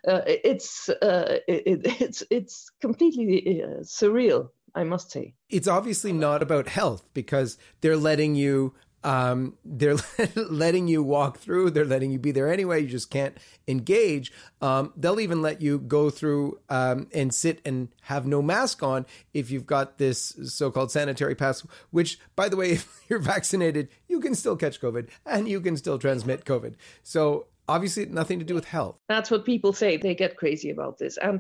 uh, 0.07 0.21
it's 0.25 0.89
uh, 0.89 1.39
it, 1.47 1.81
it's 2.01 2.23
it's 2.29 2.69
completely 2.81 3.63
uh, 3.63 3.81
surreal. 3.81 4.49
I 4.75 4.83
must 4.83 5.11
say, 5.11 5.33
it's 5.49 5.67
obviously 5.67 6.13
not 6.13 6.43
about 6.43 6.67
health 6.67 7.03
because 7.13 7.57
they're 7.81 7.97
letting 7.97 8.35
you 8.35 8.75
um, 9.03 9.55
they're 9.65 9.97
letting 10.35 10.87
you 10.87 11.03
walk 11.03 11.37
through. 11.37 11.71
They're 11.71 11.85
letting 11.85 12.11
you 12.11 12.19
be 12.19 12.31
there 12.31 12.51
anyway. 12.51 12.81
You 12.81 12.87
just 12.87 13.09
can't 13.09 13.37
engage. 13.67 14.31
Um, 14.61 14.93
they'll 14.95 15.19
even 15.19 15.41
let 15.41 15.61
you 15.61 15.79
go 15.79 16.09
through 16.09 16.59
um, 16.69 17.07
and 17.13 17.33
sit 17.33 17.61
and 17.65 17.89
have 18.03 18.25
no 18.25 18.41
mask 18.41 18.83
on 18.83 19.05
if 19.33 19.51
you've 19.51 19.65
got 19.65 19.97
this 19.97 20.35
so-called 20.45 20.91
sanitary 20.91 21.35
pass. 21.35 21.61
Which, 21.91 22.19
by 22.35 22.49
the 22.49 22.57
way, 22.57 22.71
if 22.71 23.01
you're 23.07 23.19
vaccinated, 23.19 23.89
you 24.19 24.23
can 24.23 24.35
still 24.35 24.57
catch 24.57 24.81
COVID 24.81 25.07
and 25.25 25.47
you 25.47 25.61
can 25.61 25.77
still 25.77 25.97
transmit 25.97 26.43
COVID. 26.43 26.75
So 27.03 27.47
obviously 27.69 28.05
nothing 28.07 28.39
to 28.39 28.45
do 28.45 28.53
with 28.53 28.65
health. 28.65 28.97
That's 29.07 29.31
what 29.31 29.45
people 29.45 29.71
say. 29.71 29.95
They 29.95 30.13
get 30.13 30.35
crazy 30.35 30.71
about 30.71 30.97
this. 30.97 31.17
And 31.17 31.39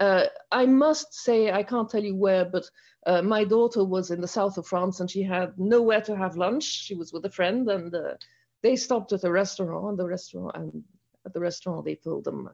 uh, 0.00 0.24
I 0.50 0.64
must 0.64 1.12
say, 1.12 1.52
I 1.52 1.62
can't 1.62 1.90
tell 1.90 2.02
you 2.02 2.16
where, 2.16 2.46
but 2.46 2.64
uh, 3.06 3.20
my 3.20 3.44
daughter 3.44 3.84
was 3.84 4.10
in 4.10 4.22
the 4.22 4.28
south 4.38 4.56
of 4.56 4.66
France 4.66 5.00
and 5.00 5.10
she 5.10 5.22
had 5.22 5.52
nowhere 5.58 6.00
to 6.00 6.16
have 6.16 6.36
lunch. 6.36 6.64
She 6.64 6.94
was 6.94 7.12
with 7.12 7.26
a 7.26 7.30
friend 7.30 7.68
and 7.68 7.94
uh, 7.94 8.14
they 8.62 8.76
stopped 8.76 9.12
at 9.12 9.24
a 9.24 9.30
restaurant. 9.30 9.90
And 9.90 9.98
the 9.98 10.06
restaurant 10.06 10.56
and 10.56 10.82
at 11.26 11.34
the 11.34 11.40
restaurant 11.40 11.84
they 11.84 11.96
told 11.96 12.24
them, 12.24 12.48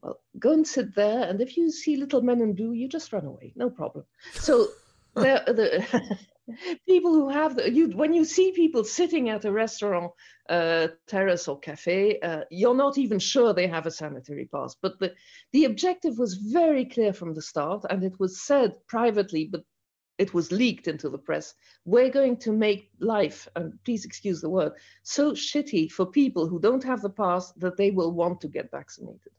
"Well, 0.00 0.20
go 0.38 0.52
and 0.52 0.66
sit 0.66 0.94
there, 0.94 1.22
and 1.28 1.40
if 1.40 1.56
you 1.56 1.70
see 1.70 1.96
little 1.96 2.22
men 2.22 2.40
in 2.40 2.54
blue, 2.54 2.72
you 2.72 2.88
just 2.88 3.12
run 3.12 3.26
away, 3.26 3.52
no 3.56 3.70
problem." 3.70 4.04
So 4.34 4.68
there, 5.14 5.42
the 5.46 6.18
people 6.86 7.12
who 7.12 7.28
have 7.28 7.56
the, 7.56 7.70
you 7.72 7.88
when 7.88 8.12
you 8.12 8.24
see 8.24 8.52
people 8.52 8.84
sitting 8.84 9.28
at 9.28 9.44
a 9.44 9.52
restaurant 9.52 10.12
uh, 10.48 10.88
terrace 11.06 11.48
or 11.48 11.58
cafe 11.58 12.18
uh, 12.20 12.40
you're 12.50 12.74
not 12.74 12.98
even 12.98 13.18
sure 13.18 13.52
they 13.52 13.66
have 13.66 13.86
a 13.86 13.90
sanitary 13.90 14.46
pass. 14.46 14.76
But 14.80 14.98
the 14.98 15.14
the 15.52 15.64
objective 15.64 16.18
was 16.18 16.34
very 16.34 16.84
clear 16.84 17.12
from 17.12 17.34
the 17.34 17.42
start 17.42 17.84
and 17.90 18.02
it 18.02 18.18
was 18.18 18.42
said 18.42 18.74
privately 18.86 19.48
but 19.50 19.62
it 20.18 20.34
was 20.34 20.50
leaked 20.50 20.88
into 20.88 21.08
the 21.08 21.18
press. 21.18 21.54
We're 21.84 22.10
going 22.10 22.38
to 22.38 22.52
make 22.52 22.90
life 22.98 23.48
and 23.54 23.72
please 23.84 24.04
excuse 24.04 24.40
the 24.40 24.50
word 24.50 24.72
so 25.04 25.32
shitty 25.32 25.92
for 25.92 26.06
people 26.06 26.48
who 26.48 26.60
don't 26.60 26.84
have 26.84 27.02
the 27.02 27.10
pass 27.10 27.52
that 27.52 27.76
they 27.76 27.92
will 27.92 28.12
want 28.12 28.40
to 28.40 28.48
get 28.48 28.70
vaccinated. 28.72 29.32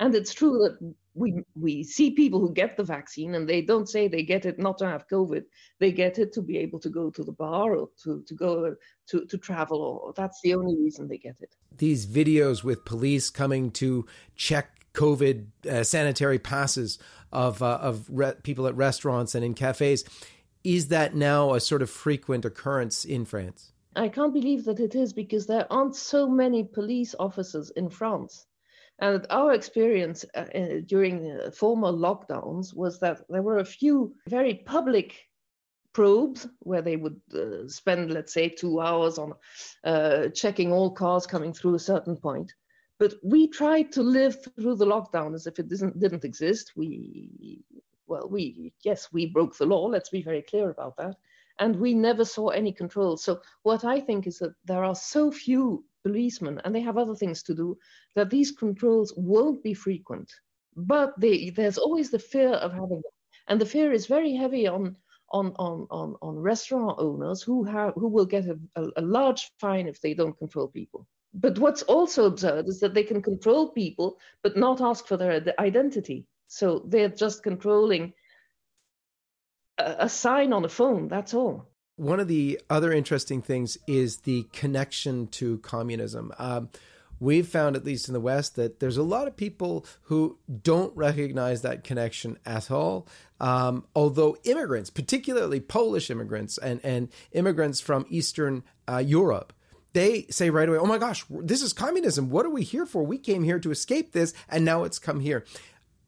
And 0.00 0.14
it's 0.14 0.34
true 0.34 0.58
that 0.58 0.94
we 1.14 1.42
we 1.54 1.84
see 1.84 2.10
people 2.10 2.40
who 2.40 2.52
get 2.52 2.76
the 2.76 2.84
vaccine 2.84 3.34
and 3.34 3.48
they 3.48 3.62
don't 3.62 3.88
say 3.88 4.08
they 4.08 4.22
get 4.22 4.44
it 4.44 4.58
not 4.58 4.78
to 4.78 4.86
have 4.86 5.08
COVID. 5.08 5.44
They 5.78 5.92
get 5.92 6.18
it 6.18 6.32
to 6.34 6.42
be 6.42 6.58
able 6.58 6.80
to 6.80 6.90
go 6.90 7.10
to 7.10 7.22
the 7.22 7.32
bar 7.32 7.76
or 7.76 7.88
to, 8.02 8.22
to 8.26 8.34
go 8.34 8.74
to, 9.08 9.24
to 9.26 9.38
travel 9.38 9.80
or 9.80 10.12
that's 10.14 10.40
the 10.42 10.54
only 10.54 10.76
reason 10.76 11.08
they 11.08 11.18
get 11.18 11.36
it. 11.40 11.54
These 11.76 12.06
videos 12.06 12.64
with 12.64 12.84
police 12.84 13.30
coming 13.30 13.70
to 13.72 14.06
check 14.34 14.84
COVID 14.94 15.46
uh, 15.68 15.84
sanitary 15.84 16.38
passes 16.38 16.98
of 17.32 17.62
uh, 17.62 17.78
of 17.80 18.06
re- 18.08 18.34
people 18.42 18.66
at 18.66 18.76
restaurants 18.76 19.34
and 19.34 19.44
in 19.44 19.54
cafes, 19.54 20.04
is 20.62 20.88
that 20.88 21.14
now 21.14 21.54
a 21.54 21.60
sort 21.60 21.82
of 21.82 21.90
frequent 21.90 22.44
occurrence 22.44 23.04
in 23.04 23.24
France? 23.24 23.72
I 23.96 24.08
can't 24.08 24.34
believe 24.34 24.64
that 24.64 24.80
it 24.80 24.96
is 24.96 25.12
because 25.12 25.46
there 25.46 25.72
aren't 25.72 25.94
so 25.94 26.28
many 26.28 26.64
police 26.64 27.14
officers 27.18 27.70
in 27.70 27.88
France. 27.90 28.46
And 29.00 29.26
our 29.30 29.52
experience 29.52 30.24
uh, 30.34 30.46
uh, 30.54 30.80
during 30.86 31.22
the 31.22 31.50
former 31.50 31.90
lockdowns 31.90 32.74
was 32.74 33.00
that 33.00 33.22
there 33.28 33.42
were 33.42 33.58
a 33.58 33.64
few 33.64 34.14
very 34.28 34.54
public 34.54 35.26
probes 35.92 36.46
where 36.60 36.82
they 36.82 36.96
would 36.96 37.20
uh, 37.34 37.68
spend, 37.68 38.12
let's 38.12 38.32
say, 38.32 38.48
two 38.48 38.80
hours 38.80 39.18
on 39.18 39.32
uh, 39.84 40.28
checking 40.28 40.72
all 40.72 40.90
cars 40.90 41.26
coming 41.26 41.52
through 41.52 41.74
a 41.74 41.78
certain 41.78 42.16
point. 42.16 42.52
But 42.98 43.14
we 43.22 43.48
tried 43.48 43.90
to 43.92 44.02
live 44.02 44.36
through 44.60 44.76
the 44.76 44.86
lockdown 44.86 45.34
as 45.34 45.46
if 45.46 45.58
it 45.58 45.68
didn't, 45.68 45.98
didn't 45.98 46.24
exist. 46.24 46.72
We, 46.76 47.62
well, 48.06 48.28
we, 48.28 48.72
yes, 48.84 49.08
we 49.12 49.26
broke 49.26 49.56
the 49.56 49.66
law. 49.66 49.86
Let's 49.86 50.10
be 50.10 50.22
very 50.22 50.42
clear 50.42 50.70
about 50.70 50.96
that. 50.98 51.16
And 51.58 51.76
we 51.76 51.94
never 51.94 52.24
saw 52.24 52.48
any 52.48 52.72
control. 52.72 53.16
So, 53.16 53.40
what 53.62 53.84
I 53.84 54.00
think 54.00 54.26
is 54.26 54.38
that 54.38 54.54
there 54.64 54.84
are 54.84 54.96
so 54.96 55.30
few 55.30 55.84
policemen 56.04 56.60
and 56.64 56.74
they 56.74 56.80
have 56.80 56.98
other 56.98 57.14
things 57.14 57.42
to 57.44 57.54
do 57.54 57.76
that 58.14 58.30
these 58.30 58.52
controls 58.52 59.12
won't 59.16 59.62
be 59.62 59.74
frequent. 59.74 60.30
But 60.76 61.14
they, 61.18 61.50
there's 61.50 61.78
always 61.78 62.10
the 62.10 62.18
fear 62.18 62.50
of 62.50 62.72
having 62.72 63.02
them. 63.02 63.14
And 63.48 63.60
the 63.60 63.66
fear 63.66 63.92
is 63.92 64.06
very 64.06 64.34
heavy 64.34 64.66
on 64.66 64.96
on 65.30 65.52
on 65.58 65.86
on, 65.90 66.16
on 66.22 66.36
restaurant 66.36 66.96
owners 66.98 67.42
who 67.42 67.64
have 67.64 67.94
who 67.94 68.08
will 68.08 68.26
get 68.26 68.46
a, 68.46 68.58
a, 68.76 68.84
a 68.96 69.02
large 69.02 69.50
fine 69.60 69.86
if 69.86 70.00
they 70.00 70.14
don't 70.14 70.38
control 70.38 70.68
people. 70.68 71.06
But 71.34 71.58
what's 71.58 71.82
also 71.82 72.26
absurd 72.26 72.68
is 72.68 72.80
that 72.80 72.94
they 72.94 73.02
can 73.02 73.22
control 73.22 73.70
people 73.70 74.18
but 74.42 74.56
not 74.56 74.80
ask 74.80 75.06
for 75.06 75.16
their 75.16 75.42
identity. 75.58 76.26
So 76.46 76.84
they're 76.86 77.08
just 77.08 77.42
controlling 77.42 78.12
a, 79.78 79.96
a 80.00 80.08
sign 80.08 80.52
on 80.52 80.64
a 80.64 80.68
phone 80.68 81.08
that's 81.08 81.34
all 81.34 81.73
one 81.96 82.20
of 82.20 82.28
the 82.28 82.60
other 82.68 82.92
interesting 82.92 83.42
things 83.42 83.78
is 83.86 84.18
the 84.18 84.44
connection 84.52 85.26
to 85.28 85.58
communism. 85.58 86.32
Um, 86.38 86.70
we've 87.20 87.46
found, 87.46 87.76
at 87.76 87.84
least 87.84 88.08
in 88.08 88.14
the 88.14 88.20
West, 88.20 88.56
that 88.56 88.80
there's 88.80 88.96
a 88.96 89.02
lot 89.02 89.28
of 89.28 89.36
people 89.36 89.86
who 90.02 90.38
don't 90.62 90.94
recognize 90.96 91.62
that 91.62 91.84
connection 91.84 92.38
at 92.44 92.70
all. 92.70 93.06
Um, 93.40 93.84
although 93.94 94.36
immigrants, 94.44 94.90
particularly 94.90 95.60
Polish 95.60 96.10
immigrants 96.10 96.58
and, 96.58 96.80
and 96.84 97.08
immigrants 97.32 97.80
from 97.80 98.06
Eastern 98.08 98.64
uh, 98.88 98.98
Europe, 98.98 99.52
they 99.92 100.26
say 100.30 100.50
right 100.50 100.68
away, 100.68 100.78
oh 100.78 100.86
my 100.86 100.98
gosh, 100.98 101.24
this 101.30 101.62
is 101.62 101.72
communism. 101.72 102.28
What 102.28 102.44
are 102.44 102.50
we 102.50 102.64
here 102.64 102.86
for? 102.86 103.04
We 103.04 103.18
came 103.18 103.44
here 103.44 103.60
to 103.60 103.70
escape 103.70 104.10
this, 104.10 104.34
and 104.48 104.64
now 104.64 104.82
it's 104.82 104.98
come 104.98 105.20
here. 105.20 105.44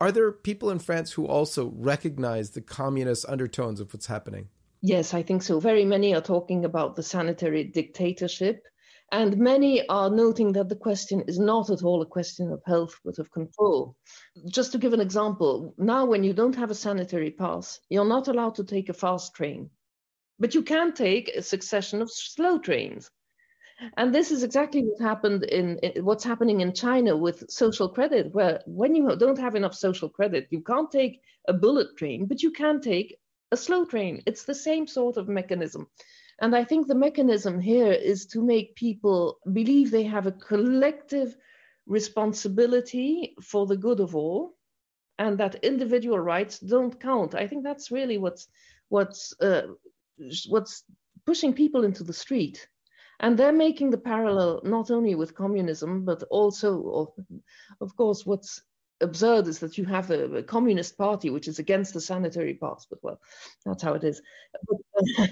Are 0.01 0.11
there 0.11 0.33
people 0.33 0.71
in 0.71 0.81
France 0.81 1.13
who 1.13 1.27
also 1.27 1.73
recognize 1.77 2.51
the 2.51 2.61
communist 2.61 3.25
undertones 3.29 3.79
of 3.79 3.95
what's 3.95 4.07
happening? 4.07 4.49
Yes, 4.87 5.15
I 5.15 5.23
think 5.25 5.43
so. 5.43 5.59
Very 5.59 5.85
many 5.85 6.15
are 6.15 6.21
talking 6.21 6.65
about 6.65 6.95
the 6.95 7.03
sanitary 7.03 7.65
dictatorship. 7.65 8.63
And 9.11 9.37
many 9.37 9.85
are 9.89 10.09
noting 10.09 10.53
that 10.53 10.69
the 10.69 10.77
question 10.77 11.25
is 11.27 11.41
not 11.41 11.71
at 11.71 11.83
all 11.83 12.03
a 12.03 12.07
question 12.07 12.53
of 12.53 12.63
health, 12.65 12.95
but 13.05 13.19
of 13.19 13.33
control. 13.33 13.97
Just 14.49 14.71
to 14.73 14.79
give 14.79 14.93
an 14.93 15.01
example, 15.01 15.75
now 15.77 16.07
when 16.07 16.23
you 16.23 16.33
don't 16.33 16.55
have 16.55 16.71
a 16.71 16.75
sanitary 16.87 17.33
pass, 17.33 17.81
you're 17.89 18.05
not 18.05 18.29
allowed 18.29 18.55
to 18.57 18.65
take 18.65 18.89
a 18.89 18.93
fast 18.93 19.35
train, 19.35 19.71
but 20.39 20.55
you 20.55 20.63
can 20.63 20.93
take 20.93 21.31
a 21.31 21.43
succession 21.43 22.01
of 22.01 22.09
slow 22.09 22.57
trains. 22.61 23.11
And 23.97 24.15
this 24.15 24.31
is 24.31 24.45
exactly 24.45 24.83
what 24.83 25.01
happened 25.01 25.43
in, 25.43 25.79
in, 25.79 26.05
what's 26.05 26.23
happening 26.23 26.61
in 26.61 26.73
China 26.73 27.17
with 27.17 27.51
social 27.51 27.89
credit, 27.89 28.33
where 28.33 28.63
when 28.67 28.95
you 28.95 29.17
don't 29.17 29.41
have 29.41 29.57
enough 29.57 29.75
social 29.75 30.09
credit, 30.09 30.47
you 30.51 30.61
can't 30.61 30.93
take 30.93 31.23
a 31.49 31.53
bullet 31.53 31.97
train, 31.97 32.27
but 32.27 32.41
you 32.45 32.53
can 32.53 32.81
take 32.81 33.19
a 33.53 33.57
slow 33.57 33.85
train. 33.85 34.23
It's 34.27 34.45
the 34.45 34.55
same 34.55 34.87
sort 34.87 35.17
of 35.17 35.29
mechanism. 35.29 35.89
And 36.41 36.55
I 36.57 36.65
think 36.65 36.87
the 36.87 36.95
mechanism 36.95 37.61
here 37.61 37.93
is 37.93 38.27
to 38.27 38.43
make 38.43 38.75
people 38.77 39.39
believe 39.53 39.91
they 39.91 40.05
have 40.05 40.27
a 40.27 40.33
collective 40.33 41.37
responsibility 41.87 43.35
for 43.43 43.67
the 43.67 43.77
good 43.77 44.01
of 44.01 44.15
all. 44.17 44.55
and 45.19 45.39
that 45.39 45.57
individual 45.65 46.19
rights 46.19 46.59
don't 46.59 47.01
count. 47.01 47.35
I 47.35 47.47
think 47.47 47.65
that's 47.65 47.91
really 47.91 48.19
what's 48.19 48.49
what's 48.89 49.35
uh, 49.41 49.63
what's 50.49 50.85
pushing 51.27 51.53
people 51.55 51.85
into 51.85 52.05
the 52.05 52.13
street. 52.13 52.69
And 53.21 53.39
they're 53.39 53.53
making 53.53 53.91
the 53.91 53.99
parallel 53.99 54.61
not 54.65 54.91
only 54.91 55.15
with 55.15 55.35
communism, 55.35 56.05
but 56.05 56.23
also, 56.31 57.15
of 57.81 57.97
course, 57.97 58.27
what's 58.27 58.63
absurd 59.01 59.47
is 59.47 59.59
that 59.61 59.79
you 59.79 59.85
have 59.85 60.11
a, 60.11 60.37
a, 60.37 60.43
communist 60.43 60.97
party 60.97 61.31
which 61.31 61.49
is 61.49 61.59
against 61.59 61.95
the 61.95 62.01
sanitary 62.01 62.55
pass, 62.55 62.87
but 62.89 62.99
well, 63.03 63.21
that's 63.65 63.83
how 63.83 63.95
it 63.95 64.05
is. 64.05 64.21
But, 64.69 64.79
uh, 65.19 65.27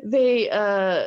they 0.04 0.50
uh, 0.50 1.04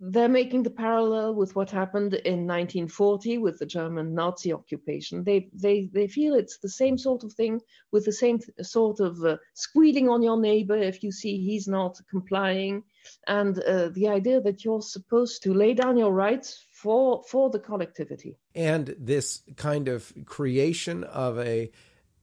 they're 0.00 0.28
making 0.28 0.62
the 0.62 0.70
parallel 0.70 1.34
with 1.34 1.56
what 1.56 1.70
happened 1.70 2.14
in 2.14 2.46
1940 2.46 3.38
with 3.38 3.58
the 3.58 3.66
German 3.66 4.14
Nazi 4.14 4.52
occupation. 4.52 5.24
They 5.24 5.48
they 5.52 5.90
they 5.92 6.06
feel 6.06 6.34
it's 6.34 6.58
the 6.58 6.68
same 6.68 6.96
sort 6.96 7.24
of 7.24 7.32
thing 7.32 7.60
with 7.90 8.04
the 8.04 8.12
same 8.12 8.38
sort 8.62 9.00
of 9.00 9.22
uh, 9.24 9.38
squealing 9.54 10.08
on 10.08 10.22
your 10.22 10.40
neighbor 10.40 10.76
if 10.76 11.02
you 11.02 11.10
see 11.10 11.38
he's 11.38 11.66
not 11.66 11.98
complying, 12.10 12.84
and 13.26 13.58
uh, 13.58 13.88
the 13.88 14.08
idea 14.08 14.40
that 14.40 14.64
you're 14.64 14.82
supposed 14.82 15.42
to 15.42 15.54
lay 15.54 15.74
down 15.74 15.96
your 15.96 16.12
rights 16.12 16.64
for 16.72 17.22
for 17.28 17.50
the 17.50 17.58
collectivity. 17.58 18.36
And 18.54 18.94
this 18.98 19.42
kind 19.56 19.88
of 19.88 20.12
creation 20.26 21.04
of 21.04 21.38
a 21.38 21.70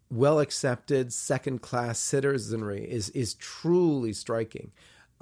well 0.10 0.40
accepted 0.40 1.14
second 1.14 1.62
class 1.62 2.00
citizenry 2.00 2.84
is 2.90 3.10
is 3.10 3.34
truly 3.36 4.14
striking 4.14 4.72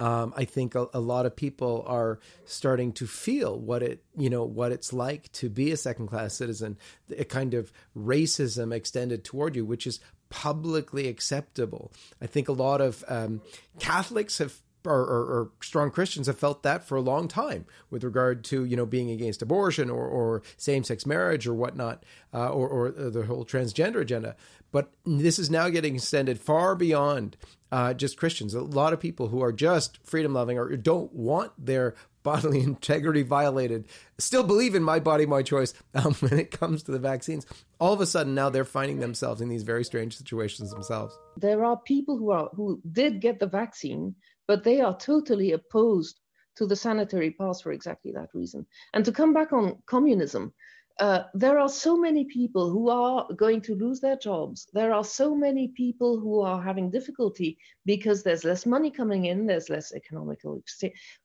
um, 0.00 0.34
I 0.36 0.44
think 0.44 0.74
a, 0.74 0.88
a, 0.92 1.00
lot 1.00 1.24
of 1.24 1.36
people 1.36 1.84
are 1.86 2.18
starting 2.44 2.92
to 2.94 3.06
feel 3.06 3.58
what 3.58 3.82
it 3.82 4.02
you 4.16 4.28
know 4.28 4.44
what 4.44 4.72
it's 4.72 4.92
like 4.92 5.30
to 5.32 5.48
be 5.48 5.70
a 5.70 5.76
second 5.76 6.08
class 6.08 6.34
citizen, 6.34 6.78
a 7.16 7.24
kind 7.24 7.54
of 7.54 7.72
racism 7.96 8.74
extended 8.74 9.22
toward 9.24 9.54
you, 9.54 9.64
which 9.64 9.86
is 9.86 10.00
publicly 10.30 11.06
acceptable. 11.06 11.92
I 12.20 12.26
think 12.26 12.48
a 12.48 12.52
lot 12.52 12.80
of 12.80 13.04
um, 13.06 13.40
Catholics 13.78 14.38
have 14.38 14.60
or, 14.84 15.00
or, 15.00 15.24
or, 15.24 15.50
strong 15.62 15.90
Christians 15.90 16.26
have 16.26 16.38
felt 16.38 16.62
that 16.62 16.84
for 16.84 16.96
a 16.96 17.00
long 17.00 17.28
time 17.28 17.64
with 17.90 18.04
regard 18.04 18.44
to 18.44 18.64
you 18.64 18.76
know 18.76 18.86
being 18.86 19.10
against 19.10 19.42
abortion 19.42 19.90
or, 19.90 20.06
or 20.06 20.42
same 20.56 20.84
sex 20.84 21.06
marriage 21.06 21.46
or 21.46 21.54
whatnot, 21.54 22.04
uh, 22.32 22.48
or, 22.48 22.68
or 22.68 22.90
the 22.90 23.24
whole 23.26 23.44
transgender 23.44 24.00
agenda. 24.00 24.36
But 24.72 24.90
this 25.06 25.38
is 25.38 25.50
now 25.50 25.68
getting 25.68 25.94
extended 25.94 26.40
far 26.40 26.74
beyond 26.74 27.36
uh, 27.70 27.94
just 27.94 28.16
Christians. 28.16 28.54
A 28.54 28.60
lot 28.60 28.92
of 28.92 29.00
people 29.00 29.28
who 29.28 29.42
are 29.42 29.52
just 29.52 29.98
freedom 30.04 30.34
loving 30.34 30.58
or 30.58 30.76
don't 30.76 31.12
want 31.12 31.52
their 31.58 31.94
bodily 32.24 32.60
integrity 32.62 33.22
violated 33.22 33.84
still 34.18 34.42
believe 34.42 34.74
in 34.74 34.82
my 34.82 34.98
body, 34.98 35.26
my 35.26 35.42
choice 35.42 35.74
um, 35.94 36.14
when 36.14 36.38
it 36.38 36.50
comes 36.50 36.82
to 36.82 36.92
the 36.92 36.98
vaccines. 36.98 37.46
All 37.78 37.92
of 37.92 38.00
a 38.00 38.06
sudden, 38.06 38.34
now 38.34 38.50
they're 38.50 38.64
finding 38.64 38.98
themselves 38.98 39.40
in 39.40 39.48
these 39.48 39.62
very 39.62 39.84
strange 39.84 40.16
situations 40.16 40.72
themselves. 40.72 41.16
There 41.36 41.64
are 41.64 41.76
people 41.76 42.16
who 42.16 42.30
are 42.30 42.48
who 42.54 42.80
did 42.90 43.20
get 43.20 43.38
the 43.38 43.46
vaccine 43.46 44.16
but 44.46 44.64
they 44.64 44.80
are 44.80 44.96
totally 44.96 45.52
opposed 45.52 46.20
to 46.56 46.66
the 46.66 46.76
sanitary 46.76 47.32
pass 47.32 47.60
for 47.60 47.72
exactly 47.72 48.12
that 48.12 48.28
reason. 48.34 48.66
And 48.92 49.04
to 49.04 49.12
come 49.12 49.32
back 49.32 49.52
on 49.52 49.82
communism, 49.86 50.52
uh, 51.00 51.24
there 51.34 51.58
are 51.58 51.68
so 51.68 51.96
many 51.96 52.24
people 52.24 52.70
who 52.70 52.88
are 52.88 53.26
going 53.34 53.60
to 53.60 53.74
lose 53.74 53.98
their 53.98 54.16
jobs. 54.16 54.68
There 54.72 54.92
are 54.92 55.02
so 55.02 55.34
many 55.34 55.68
people 55.68 56.20
who 56.20 56.40
are 56.40 56.62
having 56.62 56.88
difficulty 56.88 57.58
because 57.84 58.22
there's 58.22 58.44
less 58.44 58.64
money 58.64 58.92
coming 58.92 59.24
in, 59.24 59.46
there's 59.46 59.68
less 59.68 59.92
economical. 59.92 60.62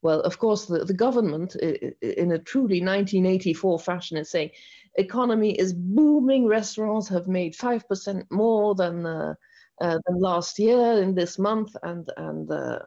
Well, 0.01 0.21
of 0.21 0.39
course, 0.39 0.65
the, 0.65 0.85
the 0.85 0.93
government, 0.93 1.55
in 1.55 2.31
a 2.31 2.39
truly 2.39 2.81
1984 2.81 3.79
fashion, 3.79 4.17
is 4.17 4.31
saying 4.31 4.49
economy 4.95 5.51
is 5.51 5.73
booming. 5.73 6.47
Restaurants 6.47 7.07
have 7.09 7.27
made 7.27 7.53
5% 7.53 8.23
more 8.31 8.73
than, 8.73 9.05
uh, 9.05 9.35
uh, 9.81 9.99
than 10.07 10.19
last 10.19 10.57
year 10.57 10.99
in 11.03 11.13
this 11.13 11.37
month, 11.37 11.75
and, 11.83 12.09
and 12.17 12.51
uh, 12.51 12.79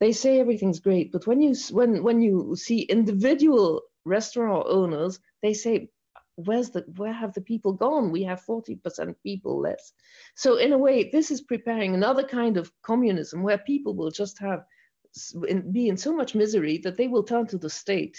they 0.00 0.12
say 0.12 0.40
everything's 0.40 0.80
great, 0.80 1.12
but 1.12 1.26
when 1.26 1.40
you 1.40 1.54
when 1.70 2.02
when 2.02 2.20
you 2.20 2.56
see 2.56 2.80
individual 2.82 3.82
restaurant 4.04 4.66
owners, 4.66 5.20
they 5.42 5.52
say, 5.52 5.90
"Where's 6.36 6.70
the 6.70 6.84
where 6.96 7.12
have 7.12 7.34
the 7.34 7.42
people 7.42 7.74
gone? 7.74 8.10
We 8.10 8.22
have 8.24 8.40
forty 8.40 8.76
percent 8.76 9.16
people 9.22 9.60
less." 9.60 9.92
So 10.34 10.56
in 10.56 10.72
a 10.72 10.78
way, 10.78 11.10
this 11.10 11.30
is 11.30 11.42
preparing 11.42 11.94
another 11.94 12.24
kind 12.24 12.56
of 12.56 12.72
communism 12.82 13.42
where 13.42 13.58
people 13.58 13.94
will 13.94 14.10
just 14.10 14.38
have 14.38 14.64
be 15.72 15.88
in 15.88 15.96
so 15.96 16.14
much 16.14 16.34
misery 16.34 16.78
that 16.78 16.96
they 16.96 17.08
will 17.08 17.24
turn 17.24 17.46
to 17.48 17.58
the 17.58 17.70
state 17.70 18.16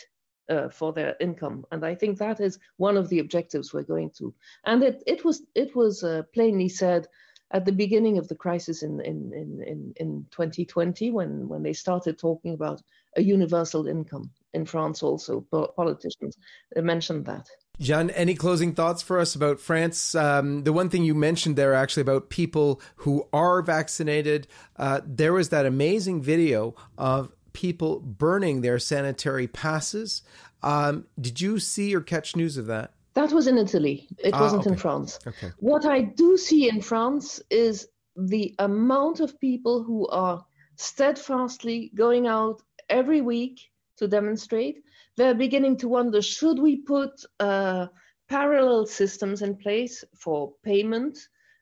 uh, 0.50 0.70
for 0.70 0.94
their 0.94 1.16
income, 1.20 1.66
and 1.72 1.86
I 1.86 1.96
think 1.96 2.18
that 2.18 2.40
is 2.40 2.60
one 2.78 2.98
of 2.98 3.10
the 3.10 3.20
objectives 3.20 3.74
we're 3.74 3.84
going 3.84 4.12
to. 4.18 4.34
And 4.66 4.84
it 4.84 5.02
it 5.08 5.26
was 5.26 5.42
it 5.56 5.76
was 5.76 6.04
uh, 6.04 6.24
plainly 6.34 6.70
said 6.70 7.08
at 7.52 7.66
the 7.66 7.72
beginning 7.72 8.18
of 8.18 8.28
the 8.28 8.36
crisis 8.36 8.84
in, 8.84 9.00
in, 9.02 9.32
in, 9.34 9.94
in, 9.98 10.26
2020 10.32 11.12
when, 11.12 11.48
when 11.48 11.64
they 11.64 11.74
started 11.74 12.18
talking 12.18 12.54
about 12.54 12.82
a 13.18 13.22
universal 13.22 13.88
income 13.88 14.32
in 14.54 14.66
France 14.66 15.04
also 15.04 15.42
politicians 15.76 16.38
mentioned 16.76 17.26
that 17.26 17.48
Jeanne, 17.80 18.12
any 18.12 18.36
closing 18.36 18.74
thoughts 18.76 19.02
for 19.02 19.20
us 19.20 19.34
about 19.34 19.60
France? 19.60 20.14
Um, 20.14 20.64
the 20.64 20.74
one 20.74 20.90
thing 20.90 21.04
you 21.04 21.16
mentioned 21.16 21.56
there, 21.56 21.74
actually, 21.74 22.02
about 22.02 22.30
people 22.30 22.80
who 22.98 23.28
are 23.34 23.64
vaccinated, 23.64 24.48
uh, 24.78 25.02
there 25.04 25.34
was 25.34 25.50
that 25.50 25.66
amazing 25.66 26.22
video 26.22 26.76
of 26.96 27.32
people 27.54 28.00
burning 28.00 28.62
their 28.62 28.78
sanitary 28.78 29.48
passes. 29.48 30.22
Um, 30.62 31.06
did 31.20 31.42
you 31.42 31.58
see 31.58 31.96
or 31.96 32.02
catch 32.02 32.36
news 32.36 32.56
of 32.56 32.68
that? 32.68 32.94
That 33.14 33.32
was 33.32 33.48
in 33.48 33.58
Italy. 33.58 34.08
It 34.18 34.34
ah, 34.34 34.40
wasn't 34.40 34.62
okay. 34.62 34.72
in 34.72 34.78
France. 34.78 35.20
Okay. 35.28 35.52
What 35.60 35.86
I 35.86 36.02
do 36.02 36.38
see 36.38 36.70
in 36.70 36.82
France 36.82 37.42
is 37.50 37.88
the 38.16 38.56
amount 38.60 39.20
of 39.20 39.40
people 39.40 39.84
who 39.84 40.08
are 40.08 40.46
steadfastly 40.78 41.92
going 41.96 42.28
out 42.28 42.62
every 42.90 43.22
week 43.22 43.60
to 43.98 44.08
demonstrate. 44.08 44.84
They're 45.18 45.36
beginning 45.36 45.78
to 45.78 45.90
wonder 45.90 46.22
should 46.22 46.60
we 46.60 46.78
put 46.78 47.12
uh, 47.40 47.88
parallel 48.30 48.86
systems 48.86 49.42
in 49.42 49.56
place 49.58 50.04
for 50.16 50.54
payment, 50.64 51.18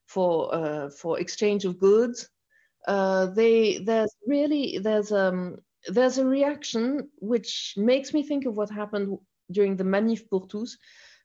for 0.06 0.54
uh, 0.54 0.90
for 0.90 1.20
exchange 1.20 1.66
of 1.66 1.80
goods? 1.80 2.30
Uh, 2.88 3.28
they 3.28 3.80
there's 3.80 4.16
really 4.26 4.80
there's 4.82 5.12
um 5.12 5.58
there's 5.88 6.18
a 6.18 6.26
reaction 6.26 7.10
which 7.18 7.74
makes 7.78 8.14
me 8.14 8.24
think 8.24 8.46
of 8.46 8.56
what 8.56 8.70
happened 8.70 9.18
during 9.52 9.76
the 9.76 9.84
Manif 9.84 10.30
pour 10.30 10.48
tous, 10.48 10.78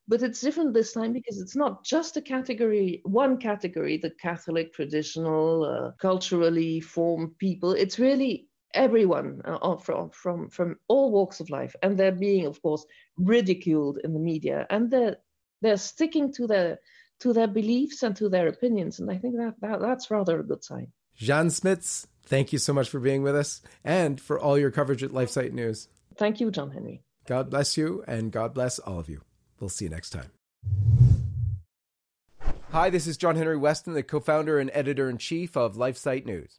but 0.07 0.23
it's 0.23 0.41
different 0.41 0.75
this 0.75 0.93
time 0.93 1.13
because 1.13 1.41
it's 1.41 1.57
not 1.57 1.85
just 1.85 2.17
a 2.17 2.23
category, 2.23 3.01
one 3.05 3.39
category, 3.39 3.97
the 3.97 4.11
Catholic, 4.11 4.75
traditional, 4.75 5.65
uh, 5.65 5.93
culturally 5.99 6.81
formed 6.81 7.39
people. 7.39 7.73
It's 7.73 7.99
really 7.99 8.49
everyone 8.75 9.41
uh, 9.45 9.77
from, 9.77 10.11
from, 10.11 10.51
from 10.51 10.77
all 10.89 11.11
walks 11.11 11.41
of 11.41 11.49
life. 11.49 11.75
And 11.83 11.97
they're 11.97 12.13
being, 12.13 12.45
of 12.47 12.61
course, 12.61 12.85
ridiculed 13.17 13.99
in 14.05 14.13
the 14.13 14.21
media. 14.21 14.67
And 14.69 14.91
they're, 14.91 15.17
they're 15.63 15.79
sticking 15.79 16.33
to 16.35 16.47
their, 16.47 16.81
to 17.21 17.33
their 17.33 17.47
beliefs 17.49 18.03
and 18.03 18.15
to 18.17 18.29
their 18.29 18.49
opinions. 18.49 19.01
And 19.01 19.11
I 19.11 19.17
think 19.17 19.37
that, 19.37 19.55
that 19.61 19.81
that's 19.81 20.11
rather 20.11 20.41
a 20.41 20.45
good 20.45 20.63
sign. 20.65 20.89
Jeanne 21.17 21.49
Smits, 21.49 22.07
thank 22.25 22.53
you 22.53 22.59
so 22.59 22.75
much 22.75 22.91
for 22.91 23.01
being 23.01 23.23
with 23.23 23.37
us 23.37 23.63
and 23.85 24.21
for 24.21 24.39
all 24.39 24.59
your 24.59 24.71
coverage 24.71 25.03
at 25.03 25.13
LifeSite 25.13 25.53
News. 25.53 25.89
Thank 26.17 26.41
you, 26.41 26.51
John 26.51 26.71
Henry. 26.71 27.03
God 27.27 27.49
bless 27.49 27.79
you, 27.79 28.05
and 28.07 28.31
God 28.31 28.53
bless 28.53 28.79
all 28.79 28.99
of 28.99 29.09
you. 29.09 29.23
We'll 29.61 29.71
see 29.71 29.87
you 29.87 29.91
next 29.91 30.11
time. 30.11 30.31
Hi, 32.71 32.91
this 32.91 33.07
is 33.07 33.17
John 33.17 33.37
Henry 33.37 33.57
Weston, 33.57 33.95
the 33.95 34.03
co 34.03 34.19
founder 34.19 34.59
and 34.59 34.71
editor 34.75 35.09
in 35.09 35.19
chief 35.19 35.57
of 35.57 35.77
LifeSite 35.77 36.27
News. 36.27 36.59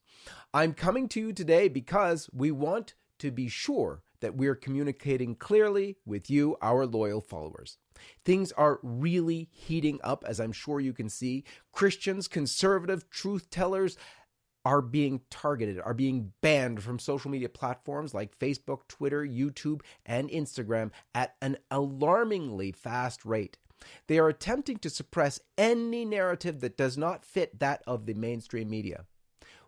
I'm 0.53 0.73
coming 0.73 1.10
to 1.10 1.19
you 1.19 1.34
today 1.34 1.67
because 1.67 2.29
we 2.31 2.51
want 2.51 2.93
to 3.19 3.31
be 3.31 3.49
sure 3.49 4.01
that 4.21 4.36
we're 4.36 4.55
communicating 4.55 5.36
clearly 5.36 5.97
with 6.05 6.29
you, 6.29 6.55
our 6.62 6.86
loyal 6.86 7.21
followers. 7.21 7.77
Things 8.23 8.51
are 8.53 8.79
really 8.81 9.49
heating 9.51 9.99
up, 10.03 10.23
as 10.27 10.39
I'm 10.39 10.51
sure 10.51 10.79
you 10.79 10.93
can 10.93 11.10
see. 11.10 11.43
Christians, 11.71 12.27
conservative, 12.27 13.10
truth 13.10 13.49
tellers, 13.49 13.97
are 14.65 14.82
being 14.82 15.21
targeted, 15.30 15.80
are 15.80 15.93
being 15.93 16.34
banned 16.41 16.82
from 16.82 16.97
social 16.97 17.30
media 17.30 17.47
platforms 17.47 18.13
like 18.13 18.38
Facebook, 18.38 18.88
Twitter, 18.88 19.23
YouTube, 19.25 19.82
and 20.06 20.30
Instagram 20.30 20.91
at 21.13 21.36
an 21.41 21.58
alarmingly 21.69 22.71
fast 22.71 23.23
rate. 23.23 23.58
They 24.08 24.17
are 24.17 24.28
attempting 24.28 24.78
to 24.80 24.89
suppress 24.89 25.39
any 25.58 26.04
narrative 26.04 26.62
that 26.62 26.78
does 26.78 26.97
not 26.97 27.23
fit 27.23 27.60
that 27.60 27.84
of 27.86 28.08
the 28.08 28.15
mainstream 28.15 28.69
media. 28.69 29.06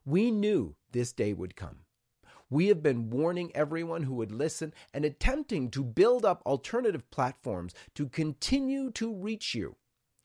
We 0.03 0.31
knew 0.31 0.75
this 0.91 1.13
day 1.13 1.33
would 1.33 1.55
come. 1.55 1.79
We 2.49 2.67
have 2.67 2.81
been 2.81 3.09
warning 3.09 3.51
everyone 3.53 4.03
who 4.03 4.15
would 4.15 4.31
listen 4.31 4.73
and 4.93 5.03
attempting 5.03 5.69
to 5.71 5.83
build 5.83 6.25
up 6.25 6.41
alternative 6.45 7.09
platforms 7.11 7.73
to 7.95 8.07
continue 8.07 8.89
to 8.91 9.13
reach 9.13 9.53
you. 9.53 9.75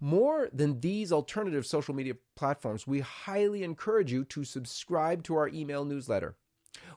More 0.00 0.48
than 0.52 0.80
these 0.80 1.12
alternative 1.12 1.66
social 1.66 1.94
media 1.94 2.14
platforms, 2.36 2.86
we 2.86 3.00
highly 3.00 3.62
encourage 3.62 4.12
you 4.12 4.24
to 4.24 4.44
subscribe 4.44 5.22
to 5.24 5.36
our 5.36 5.48
email 5.48 5.84
newsletter. 5.84 6.36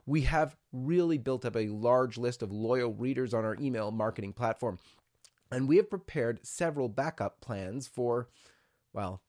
We 0.05 0.21
have 0.21 0.55
really 0.71 1.17
built 1.17 1.45
up 1.45 1.55
a 1.55 1.67
large 1.67 2.17
list 2.17 2.41
of 2.41 2.51
loyal 2.51 2.93
readers 2.93 3.33
on 3.33 3.45
our 3.45 3.55
email 3.59 3.91
marketing 3.91 4.33
platform, 4.33 4.79
and 5.51 5.67
we 5.67 5.77
have 5.77 5.89
prepared 5.89 6.45
several 6.45 6.89
backup 6.89 7.39
plans 7.41 7.87
for, 7.87 8.29
well, 8.93 9.21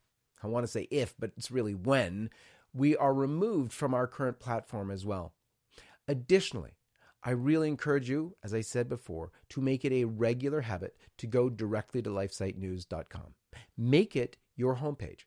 I 0.42 0.46
want 0.46 0.64
to 0.64 0.72
say 0.72 0.88
if, 0.90 1.14
but 1.18 1.33
it's 1.37 1.50
really 1.50 1.74
when 1.74 2.31
we 2.72 2.96
are 2.96 3.14
removed 3.14 3.72
from 3.72 3.94
our 3.94 4.07
current 4.07 4.38
platform 4.38 4.90
as 4.90 5.04
well. 5.04 5.35
Additionally, 6.07 6.78
I 7.22 7.31
really 7.31 7.68
encourage 7.68 8.09
you, 8.09 8.37
as 8.42 8.54
I 8.54 8.61
said 8.61 8.88
before, 8.88 9.33
to 9.50 9.61
make 9.61 9.85
it 9.85 9.92
a 9.92 10.04
regular 10.04 10.62
habit 10.62 10.96
to 11.18 11.26
go 11.26 11.50
directly 11.50 12.00
to 12.02 12.11
lifesitenews.com. 12.11 13.35
Make 13.76 14.16
it 14.16 14.37
your 14.56 14.76
homepage. 14.76 15.24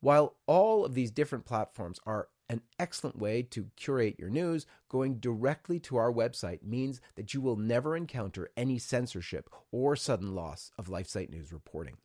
While 0.00 0.36
all 0.46 0.84
of 0.84 0.94
these 0.94 1.10
different 1.10 1.46
platforms 1.46 1.98
are 2.04 2.28
an 2.48 2.60
excellent 2.78 3.18
way 3.18 3.42
to 3.42 3.70
curate 3.76 4.18
your 4.18 4.28
news, 4.28 4.66
going 4.88 5.18
directly 5.18 5.80
to 5.80 5.96
our 5.96 6.12
website 6.12 6.62
means 6.62 7.00
that 7.14 7.32
you 7.32 7.40
will 7.40 7.56
never 7.56 7.96
encounter 7.96 8.50
any 8.56 8.78
censorship 8.78 9.48
or 9.72 9.96
sudden 9.96 10.34
loss 10.34 10.70
of 10.78 10.88
LifeSite 10.88 11.30
News 11.30 11.52
reporting. 11.52 11.96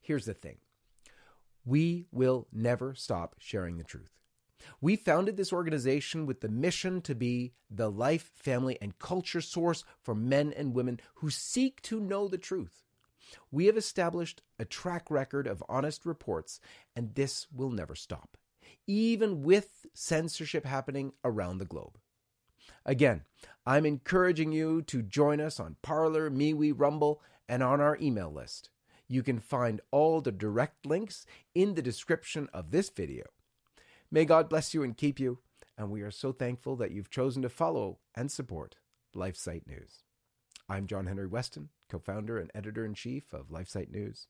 Here's 0.00 0.24
the 0.24 0.34
thing 0.34 0.58
we 1.64 2.06
will 2.10 2.48
never 2.52 2.94
stop 2.94 3.36
sharing 3.38 3.76
the 3.78 3.84
truth. 3.84 4.10
We 4.80 4.96
founded 4.96 5.36
this 5.36 5.52
organization 5.52 6.24
with 6.26 6.40
the 6.40 6.48
mission 6.48 7.00
to 7.02 7.14
be 7.14 7.52
the 7.70 7.90
life, 7.90 8.30
family, 8.34 8.78
and 8.80 8.98
culture 8.98 9.40
source 9.40 9.84
for 10.00 10.14
men 10.14 10.52
and 10.52 10.74
women 10.74 11.00
who 11.16 11.30
seek 11.30 11.82
to 11.82 12.00
know 12.00 12.28
the 12.28 12.38
truth. 12.38 12.84
We 13.50 13.66
have 13.66 13.76
established 13.76 14.42
a 14.58 14.64
track 14.64 15.10
record 15.10 15.46
of 15.46 15.62
honest 15.68 16.06
reports, 16.06 16.60
and 16.94 17.14
this 17.14 17.46
will 17.52 17.70
never 17.70 17.94
stop, 17.94 18.36
even 18.86 19.42
with 19.42 19.86
censorship 19.94 20.64
happening 20.64 21.12
around 21.24 21.58
the 21.58 21.64
globe. 21.64 21.98
Again, 22.84 23.22
I'm 23.66 23.86
encouraging 23.86 24.52
you 24.52 24.82
to 24.82 25.02
join 25.02 25.40
us 25.40 25.60
on 25.60 25.76
Parler, 25.82 26.30
MeWe, 26.30 26.74
Rumble, 26.76 27.20
and 27.48 27.62
on 27.62 27.80
our 27.80 27.98
email 28.00 28.32
list. 28.32 28.70
You 29.08 29.22
can 29.22 29.40
find 29.40 29.80
all 29.90 30.20
the 30.20 30.32
direct 30.32 30.86
links 30.86 31.26
in 31.54 31.74
the 31.74 31.82
description 31.82 32.48
of 32.52 32.70
this 32.70 32.88
video. 32.88 33.24
May 34.10 34.24
God 34.24 34.48
bless 34.48 34.74
you 34.74 34.82
and 34.82 34.96
keep 34.96 35.20
you, 35.20 35.38
and 35.76 35.90
we 35.90 36.02
are 36.02 36.10
so 36.10 36.32
thankful 36.32 36.76
that 36.76 36.92
you've 36.92 37.10
chosen 37.10 37.42
to 37.42 37.48
follow 37.48 37.98
and 38.14 38.30
support 38.30 38.76
LifeSite 39.14 39.66
News. 39.66 40.02
I'm 40.68 40.86
John 40.86 41.06
Henry 41.06 41.26
Weston, 41.26 41.68
co 41.92 41.98
founder 41.98 42.38
and 42.38 42.50
editor 42.54 42.86
in 42.86 42.94
chief 42.94 43.34
of 43.34 43.48
LifeSite 43.50 43.90
News. 43.90 44.26